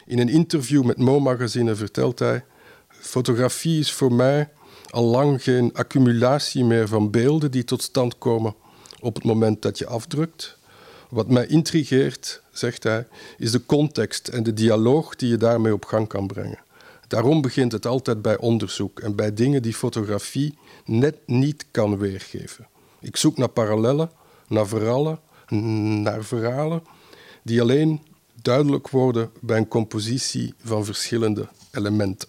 In 0.07 0.19
een 0.19 0.29
interview 0.29 0.85
met 0.85 0.99
Mo 0.99 1.21
Magazine 1.21 1.75
vertelt 1.75 2.19
hij: 2.19 2.45
Fotografie 2.89 3.79
is 3.79 3.93
voor 3.93 4.13
mij 4.13 4.49
al 4.91 5.05
lang 5.05 5.43
geen 5.43 5.75
accumulatie 5.75 6.65
meer 6.65 6.89
van 6.89 7.11
beelden 7.11 7.51
die 7.51 7.65
tot 7.65 7.83
stand 7.83 8.19
komen 8.19 8.55
op 9.01 9.15
het 9.15 9.25
moment 9.25 9.63
dat 9.63 9.79
je 9.79 9.87
afdrukt. 9.87 10.57
Wat 11.09 11.29
mij 11.29 11.47
intrigeert, 11.47 12.43
zegt 12.51 12.83
hij, 12.83 13.07
is 13.39 13.51
de 13.51 13.67
context 13.67 14.29
en 14.29 14.43
de 14.43 14.53
dialoog 14.53 15.17
die 15.17 15.29
je 15.29 15.37
daarmee 15.37 15.73
op 15.73 15.85
gang 15.85 16.09
kan 16.09 16.27
brengen. 16.27 16.59
Daarom 17.09 17.41
begint 17.41 17.73
het 17.73 17.87
altijd 17.87 18.23
bij 18.23 18.39
onderzoek 18.39 19.01
en 19.01 19.17
bij 19.17 19.35
dingen 19.35 19.63
die 19.63 19.75
fotografie 19.75 20.59
net 20.85 21.17
niet 21.27 21.67
kan 21.71 21.99
weergeven. 21.99 22.67
Ik 23.01 23.17
zoek 23.17 23.37
naar 23.37 23.49
parallellen, 23.49 24.11
naar 24.49 24.67
verhalen, 24.67 25.21
naar 26.03 26.25
verhalen 26.25 26.83
die 27.43 27.61
alleen 27.61 28.07
duidelijk 28.43 28.89
worden 28.89 29.31
bij 29.41 29.57
een 29.57 29.69
compositie 29.69 30.55
van 30.63 30.85
verschillende 30.85 31.49
elementen. 31.71 32.29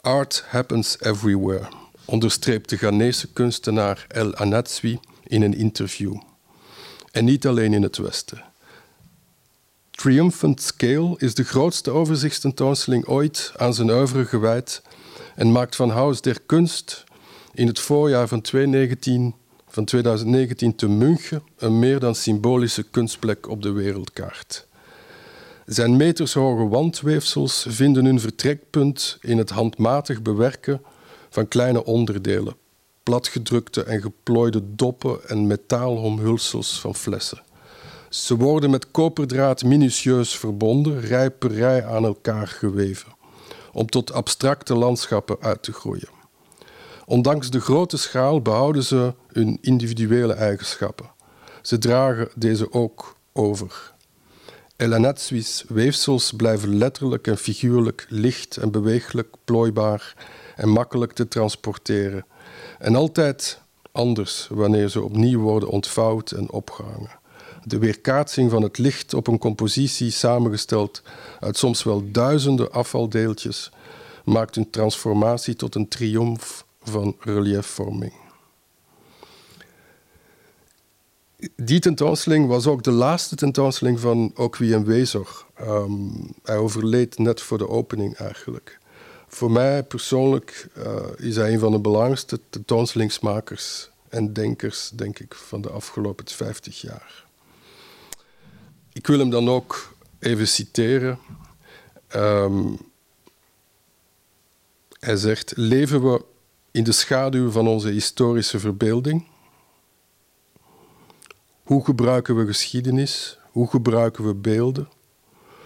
Art 0.00 0.44
happens 0.48 1.00
everywhere, 1.00 1.68
onderstreept 2.04 2.68
de 2.68 2.76
Ghanese 2.76 3.32
kunstenaar 3.32 4.06
El 4.08 4.34
Anatswi 4.34 4.98
in 5.24 5.42
een 5.42 5.54
interview. 5.54 6.20
En 7.14 7.24
niet 7.24 7.46
alleen 7.46 7.72
in 7.72 7.82
het 7.82 7.96
Westen. 7.96 8.42
Triumphant 9.90 10.62
Scale 10.62 11.14
is 11.18 11.34
de 11.34 11.44
grootste 11.44 11.90
overzichtstentoonstelling 11.90 13.06
ooit 13.06 13.52
aan 13.56 13.74
zijn 13.74 13.90
oeuvre 13.90 14.24
gewijd 14.24 14.82
en 15.34 15.52
maakt 15.52 15.76
van 15.76 15.90
Haus 15.90 16.20
der 16.20 16.40
Kunst 16.46 17.04
in 17.52 17.66
het 17.66 17.78
voorjaar 17.78 18.28
van 18.28 18.40
2019, 18.40 19.34
van 19.68 19.84
2019 19.84 20.74
te 20.74 20.88
München 20.88 21.42
een 21.56 21.78
meer 21.78 21.98
dan 21.98 22.14
symbolische 22.14 22.82
kunstplek 22.82 23.48
op 23.48 23.62
de 23.62 23.70
wereldkaart. 23.70 24.66
Zijn 25.66 25.96
metershoge 25.96 26.68
wandweefsels 26.68 27.66
vinden 27.68 28.04
hun 28.04 28.20
vertrekpunt 28.20 29.18
in 29.20 29.38
het 29.38 29.50
handmatig 29.50 30.22
bewerken 30.22 30.82
van 31.30 31.48
kleine 31.48 31.84
onderdelen, 31.84 32.56
platgedrukte 33.04 33.82
en 33.82 34.00
geplooide 34.00 34.62
doppen 34.74 35.28
en 35.28 35.46
metaalomhulsels 35.46 36.80
van 36.80 36.94
flessen. 36.94 37.42
Ze 38.08 38.36
worden 38.36 38.70
met 38.70 38.90
koperdraad 38.90 39.64
minutieus 39.64 40.36
verbonden, 40.36 41.00
rij 41.00 41.30
per 41.30 41.52
rij 41.52 41.84
aan 41.86 42.04
elkaar 42.04 42.46
geweven, 42.46 43.12
om 43.72 43.86
tot 43.86 44.12
abstracte 44.12 44.74
landschappen 44.74 45.36
uit 45.40 45.62
te 45.62 45.72
groeien. 45.72 46.08
Ondanks 47.06 47.50
de 47.50 47.60
grote 47.60 47.96
schaal 47.96 48.42
behouden 48.42 48.84
ze 48.84 49.14
hun 49.32 49.58
individuele 49.60 50.32
eigenschappen. 50.32 51.10
Ze 51.62 51.78
dragen 51.78 52.28
deze 52.34 52.72
ook 52.72 53.16
over. 53.32 53.92
Elanatswi's 54.76 55.64
weefsels 55.68 56.32
blijven 56.32 56.76
letterlijk 56.76 57.26
en 57.26 57.38
figuurlijk 57.38 58.06
licht 58.08 58.56
en 58.56 58.70
beweeglijk, 58.70 59.34
plooibaar 59.44 60.14
en 60.56 60.68
makkelijk 60.68 61.12
te 61.12 61.28
transporteren. 61.28 62.26
En 62.78 62.94
altijd 62.94 63.60
anders 63.92 64.48
wanneer 64.50 64.88
ze 64.88 65.02
opnieuw 65.02 65.40
worden 65.40 65.68
ontvouwd 65.68 66.30
en 66.30 66.50
opgehangen. 66.50 67.18
De 67.64 67.78
weerkaatsing 67.78 68.50
van 68.50 68.62
het 68.62 68.78
licht 68.78 69.14
op 69.14 69.26
een 69.26 69.38
compositie 69.38 70.10
samengesteld 70.10 71.02
uit 71.40 71.56
soms 71.56 71.82
wel 71.82 72.10
duizenden 72.10 72.72
afvaldeeltjes 72.72 73.70
maakt 74.24 74.56
een 74.56 74.70
transformatie 74.70 75.54
tot 75.54 75.74
een 75.74 75.88
triomf 75.88 76.64
van 76.82 77.16
reliefvorming. 77.20 78.12
Die 81.56 81.80
tentoonstelling 81.80 82.48
was 82.48 82.66
ook 82.66 82.82
de 82.82 82.90
laatste 82.90 83.36
tentoonstelling 83.36 84.00
van 84.00 84.32
Okwi 84.34 84.72
en 84.72 84.84
Wezer. 84.84 85.44
Um, 85.60 86.34
hij 86.42 86.56
overleed 86.56 87.18
net 87.18 87.40
voor 87.40 87.58
de 87.58 87.68
opening 87.68 88.14
eigenlijk. 88.14 88.78
Voor 89.34 89.50
mij 89.50 89.82
persoonlijk 89.82 90.68
uh, 90.78 91.02
is 91.16 91.36
hij 91.36 91.52
een 91.52 91.58
van 91.58 91.72
de 91.72 91.78
belangrijkste 91.78 92.40
tentoonstellingsmakers 92.50 93.90
en 94.08 94.32
denkers, 94.32 94.90
denk 94.94 95.18
ik, 95.18 95.34
van 95.34 95.60
de 95.60 95.70
afgelopen 95.70 96.28
50 96.28 96.80
jaar. 96.80 97.24
Ik 98.92 99.06
wil 99.06 99.18
hem 99.18 99.30
dan 99.30 99.48
ook 99.48 99.94
even 100.18 100.48
citeren. 100.48 101.18
Um, 102.16 102.78
hij 104.98 105.16
zegt: 105.16 105.52
Leven 105.56 106.12
we 106.12 106.24
in 106.70 106.84
de 106.84 106.92
schaduw 106.92 107.50
van 107.50 107.68
onze 107.68 107.88
historische 107.88 108.58
verbeelding? 108.58 109.26
Hoe 111.62 111.84
gebruiken 111.84 112.36
we 112.36 112.46
geschiedenis? 112.46 113.38
Hoe 113.50 113.68
gebruiken 113.68 114.26
we 114.26 114.34
beelden? 114.34 114.88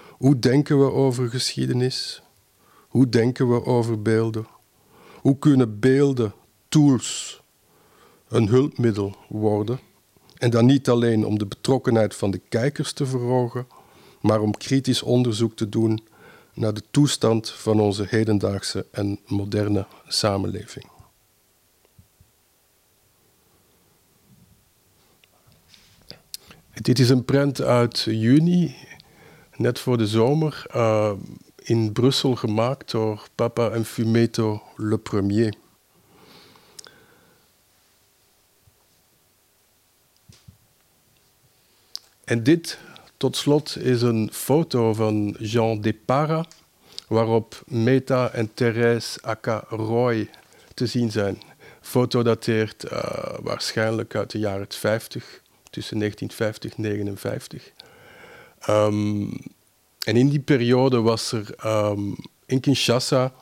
Hoe 0.09 0.39
denken 0.39 0.79
we 0.79 0.93
over 0.93 1.29
geschiedenis? 1.29 2.23
Hoe 2.99 3.09
denken 3.09 3.49
we 3.49 3.65
over 3.65 4.03
beelden? 4.03 4.47
Hoe 5.21 5.39
kunnen 5.39 5.81
beelden, 5.81 6.35
tools, 6.69 7.41
een 8.29 8.49
hulpmiddel 8.49 9.17
worden? 9.29 9.81
En 10.37 10.51
dan 10.51 10.67
niet 10.67 10.89
alleen 10.89 11.27
om 11.27 11.39
de 11.39 11.47
betrokkenheid 11.47 12.15
van 12.15 12.31
de 12.31 12.41
kijkers 12.49 12.93
te 12.93 13.07
verhogen, 13.07 13.67
maar 14.21 14.41
om 14.41 14.57
kritisch 14.57 15.03
onderzoek 15.03 15.57
te 15.57 15.69
doen 15.69 16.07
naar 16.55 16.75
de 16.75 16.83
toestand 16.91 17.51
van 17.51 17.81
onze 17.81 18.07
hedendaagse 18.09 18.87
en 18.91 19.21
moderne 19.27 19.87
samenleving. 20.07 20.87
Dit 26.75 26.99
is 26.99 27.11
een 27.11 27.25
prent 27.25 27.61
uit 27.61 28.01
juni, 28.01 28.75
net 29.57 29.79
voor 29.79 29.99
de 29.99 30.07
zomer, 30.07 30.67
uh, 30.75 31.13
in 31.69 31.93
Brussel 31.93 32.35
gemaakt 32.35 32.91
door 32.91 33.29
Papa 33.35 33.71
en 33.71 33.85
Fumeto 33.85 34.63
Le 34.77 34.99
Premier. 34.99 35.55
En 42.25 42.43
dit, 42.43 42.79
tot 43.17 43.37
slot, 43.37 43.79
is 43.79 44.03
een 44.03 44.31
foto 44.33 44.95
van 44.95 45.37
Jean 45.39 45.81
Depara, 45.81 46.45
waarop 47.07 47.63
Meta 47.67 48.31
en 48.31 48.55
Thérèse 48.55 49.21
Aka 49.23 49.65
Roy 49.69 50.31
te 50.75 50.87
zien 50.87 51.11
zijn. 51.11 51.43
Foto 51.81 52.23
dateert 52.23 52.85
uh, 52.85 53.01
waarschijnlijk 53.43 54.15
uit 54.15 54.31
de 54.31 54.39
jaren 54.39 54.67
50 54.69 55.43
tussen 55.71 55.99
1950 55.99 56.77
en 56.77 56.83
1959. 56.83 57.73
Um, 58.69 59.57
en 60.09 60.17
in 60.17 60.29
die 60.29 60.41
periode 60.41 61.01
was 61.01 61.33
er 61.33 61.67
um, 61.67 62.17
in 62.47 62.61
Kinshasa 62.61 63.33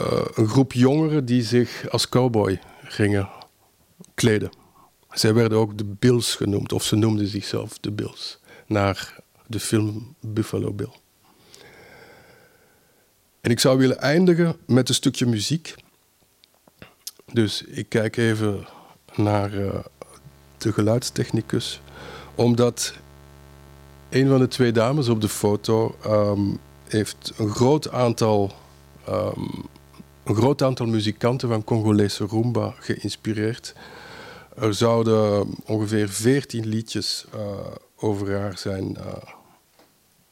uh, 0.00 0.24
een 0.34 0.48
groep 0.48 0.72
jongeren 0.72 1.24
die 1.24 1.42
zich 1.42 1.90
als 1.90 2.08
cowboy 2.08 2.60
gingen 2.82 3.28
kleden. 4.14 4.50
Zij 5.10 5.34
werden 5.34 5.58
ook 5.58 5.78
de 5.78 5.84
Bills 5.84 6.34
genoemd, 6.34 6.72
of 6.72 6.82
ze 6.84 6.96
noemden 6.96 7.26
zichzelf 7.26 7.78
de 7.78 7.92
Bills, 7.92 8.38
naar 8.66 9.20
de 9.46 9.60
film 9.60 10.14
Buffalo 10.20 10.72
Bill. 10.72 10.92
En 13.40 13.50
ik 13.50 13.60
zou 13.60 13.78
willen 13.78 13.98
eindigen 13.98 14.56
met 14.66 14.88
een 14.88 14.94
stukje 14.94 15.26
muziek. 15.26 15.74
Dus 17.32 17.62
ik 17.62 17.88
kijk 17.88 18.16
even 18.16 18.66
naar 19.14 19.54
uh, 19.54 19.74
de 20.56 20.72
geluidstechnicus, 20.72 21.80
omdat 22.34 22.94
een 24.08 24.28
van 24.28 24.38
de 24.38 24.48
twee 24.48 24.72
dames 24.72 25.08
op 25.08 25.20
de 25.20 25.28
foto 25.28 25.96
um, 26.06 26.58
heeft 26.88 27.32
een 27.36 27.50
groot 27.50 27.90
aantal, 27.90 28.52
um, 29.08 29.64
een 30.24 30.34
groot 30.34 30.62
aantal 30.62 30.86
muzikanten 30.86 31.48
van 31.48 31.64
Congolese 31.64 32.26
rumba 32.26 32.74
geïnspireerd. 32.78 33.74
Er 34.56 34.74
zouden 34.74 35.48
ongeveer 35.66 36.08
veertien 36.08 36.66
liedjes 36.66 37.24
uh, 37.34 37.40
over 37.96 38.38
haar 38.38 38.58
zijn, 38.58 38.96
uh, 38.98 39.12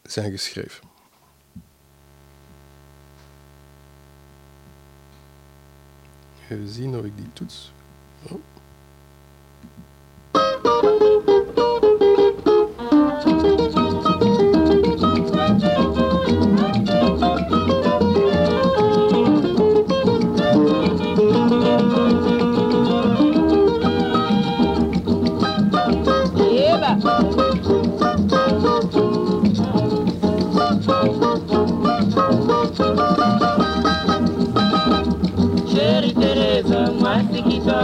zijn 0.03 0.31
geschreven. 0.31 0.85
Even 6.49 6.67
zien 6.67 6.97
of 6.97 7.05
ik 7.05 7.17
die 7.17 7.33
toets. 7.33 7.71
Oh. 8.29 8.41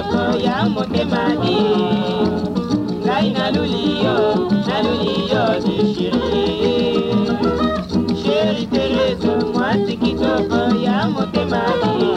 Kitoko 0.03 0.37
ya 0.39 0.69
motema 0.69 1.35
di 1.41 1.57
ngai 3.05 3.29
naluli 3.31 4.03
yo 4.03 4.49
naluli 4.67 5.15
yo 5.31 5.43
deshiri 5.63 6.43
sheri 8.21 8.65
terese 8.67 9.31
mwasi 9.53 9.97
kitoko 9.97 10.75
ya 10.83 11.09
motema 11.09 11.63
di 11.81 12.11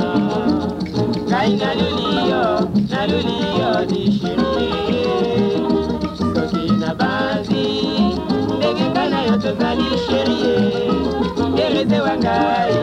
ngai 1.30 1.52
naluli 1.56 2.30
yo 2.30 2.44
naluli 2.90 3.38
yo 3.60 3.72
deshiri 3.86 4.70
soki 6.18 6.70
na 6.80 6.94
banzi 6.94 7.66
ndenge 8.56 8.84
ngai 8.90 9.10
na 9.10 9.20
yo 9.22 9.36
tozali 9.38 9.88
sherie 10.06 10.58
terese 11.56 12.00
wa 12.00 12.16
ngai 12.16 12.74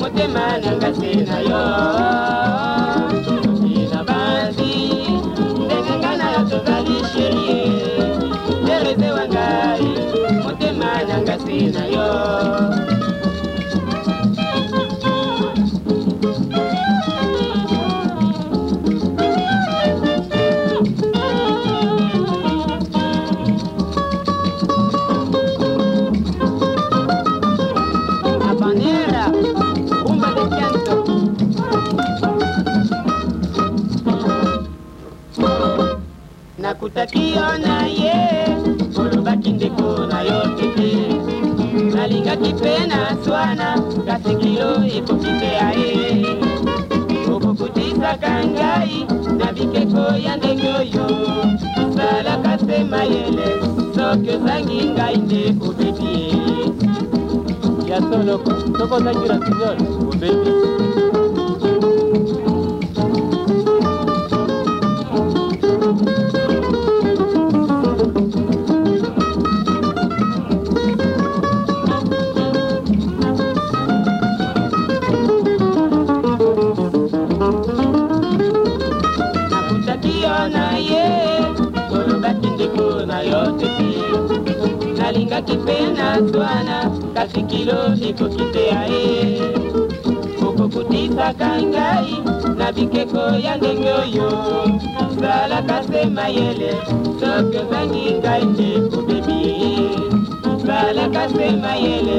motema 0.00 0.58
nanga 0.58 0.90
se 0.94 1.14
na 1.14 1.38
yo 1.40 2.29
nakutakiyo 37.10 37.58
na 37.58 37.86
ye 37.86 38.56
olobaki 38.96 39.52
ndeko 39.52 40.06
na 40.06 40.22
yo 40.22 40.40
tete 40.56 41.08
nalingaki 41.94 42.54
mpe 42.54 42.86
na 42.86 43.16
swana 43.24 43.82
kasi 44.06 44.34
kilo 44.36 44.84
ekoki 44.84 45.32
te 45.40 45.52
ya 45.58 45.70
ye. 45.72 46.36
Okokutisaka 47.26 48.44
ngai 48.46 49.06
na 49.38 49.52
bikeko 49.52 50.16
ya 50.18 50.36
ndenge 50.36 50.68
oyo 50.68 51.06
salaka 51.96 52.58
se 52.58 52.84
mayele 52.84 53.48
soki 53.94 54.30
ozangi 54.30 54.90
ngai 54.94 55.16
nde 55.16 55.54
obebi 55.66 56.12
ye. 56.30 57.90
Ya 57.90 58.00
solo 58.00 58.38
tokozangira 58.78 59.38
sinol 59.44 59.78
obebi 60.08 60.89
kilo 87.50 87.78
ekoki 88.08 88.44
te 88.54 88.62
ya 88.72 88.82
ye 88.92 89.04
okokutisaka 90.46 91.50
ngai 91.70 92.10
na 92.58 92.66
bikeko 92.74 93.24
ya 93.44 93.52
ndenge 93.58 93.90
oyo. 94.02 94.28
Salaka 95.20 95.78
se 95.88 96.00
mayele 96.16 96.70
soki 97.20 97.58
ozangi 97.62 98.04
ngai 98.18 98.44
nde 98.50 98.68
obebi. 98.96 99.38
Ye 99.62 99.72
salaka 100.66 101.24
se 101.34 101.46
mayele 101.62 102.18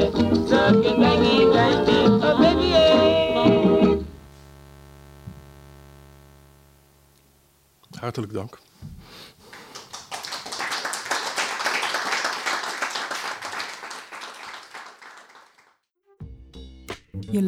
soki 0.50 0.88
ozangi 0.94 1.34
ngai 1.52 1.74
nde 1.82 1.98
obebi. 2.28 2.68
Ye 2.76 2.86
Hartelijk 8.02 8.32
dank. 8.34 8.61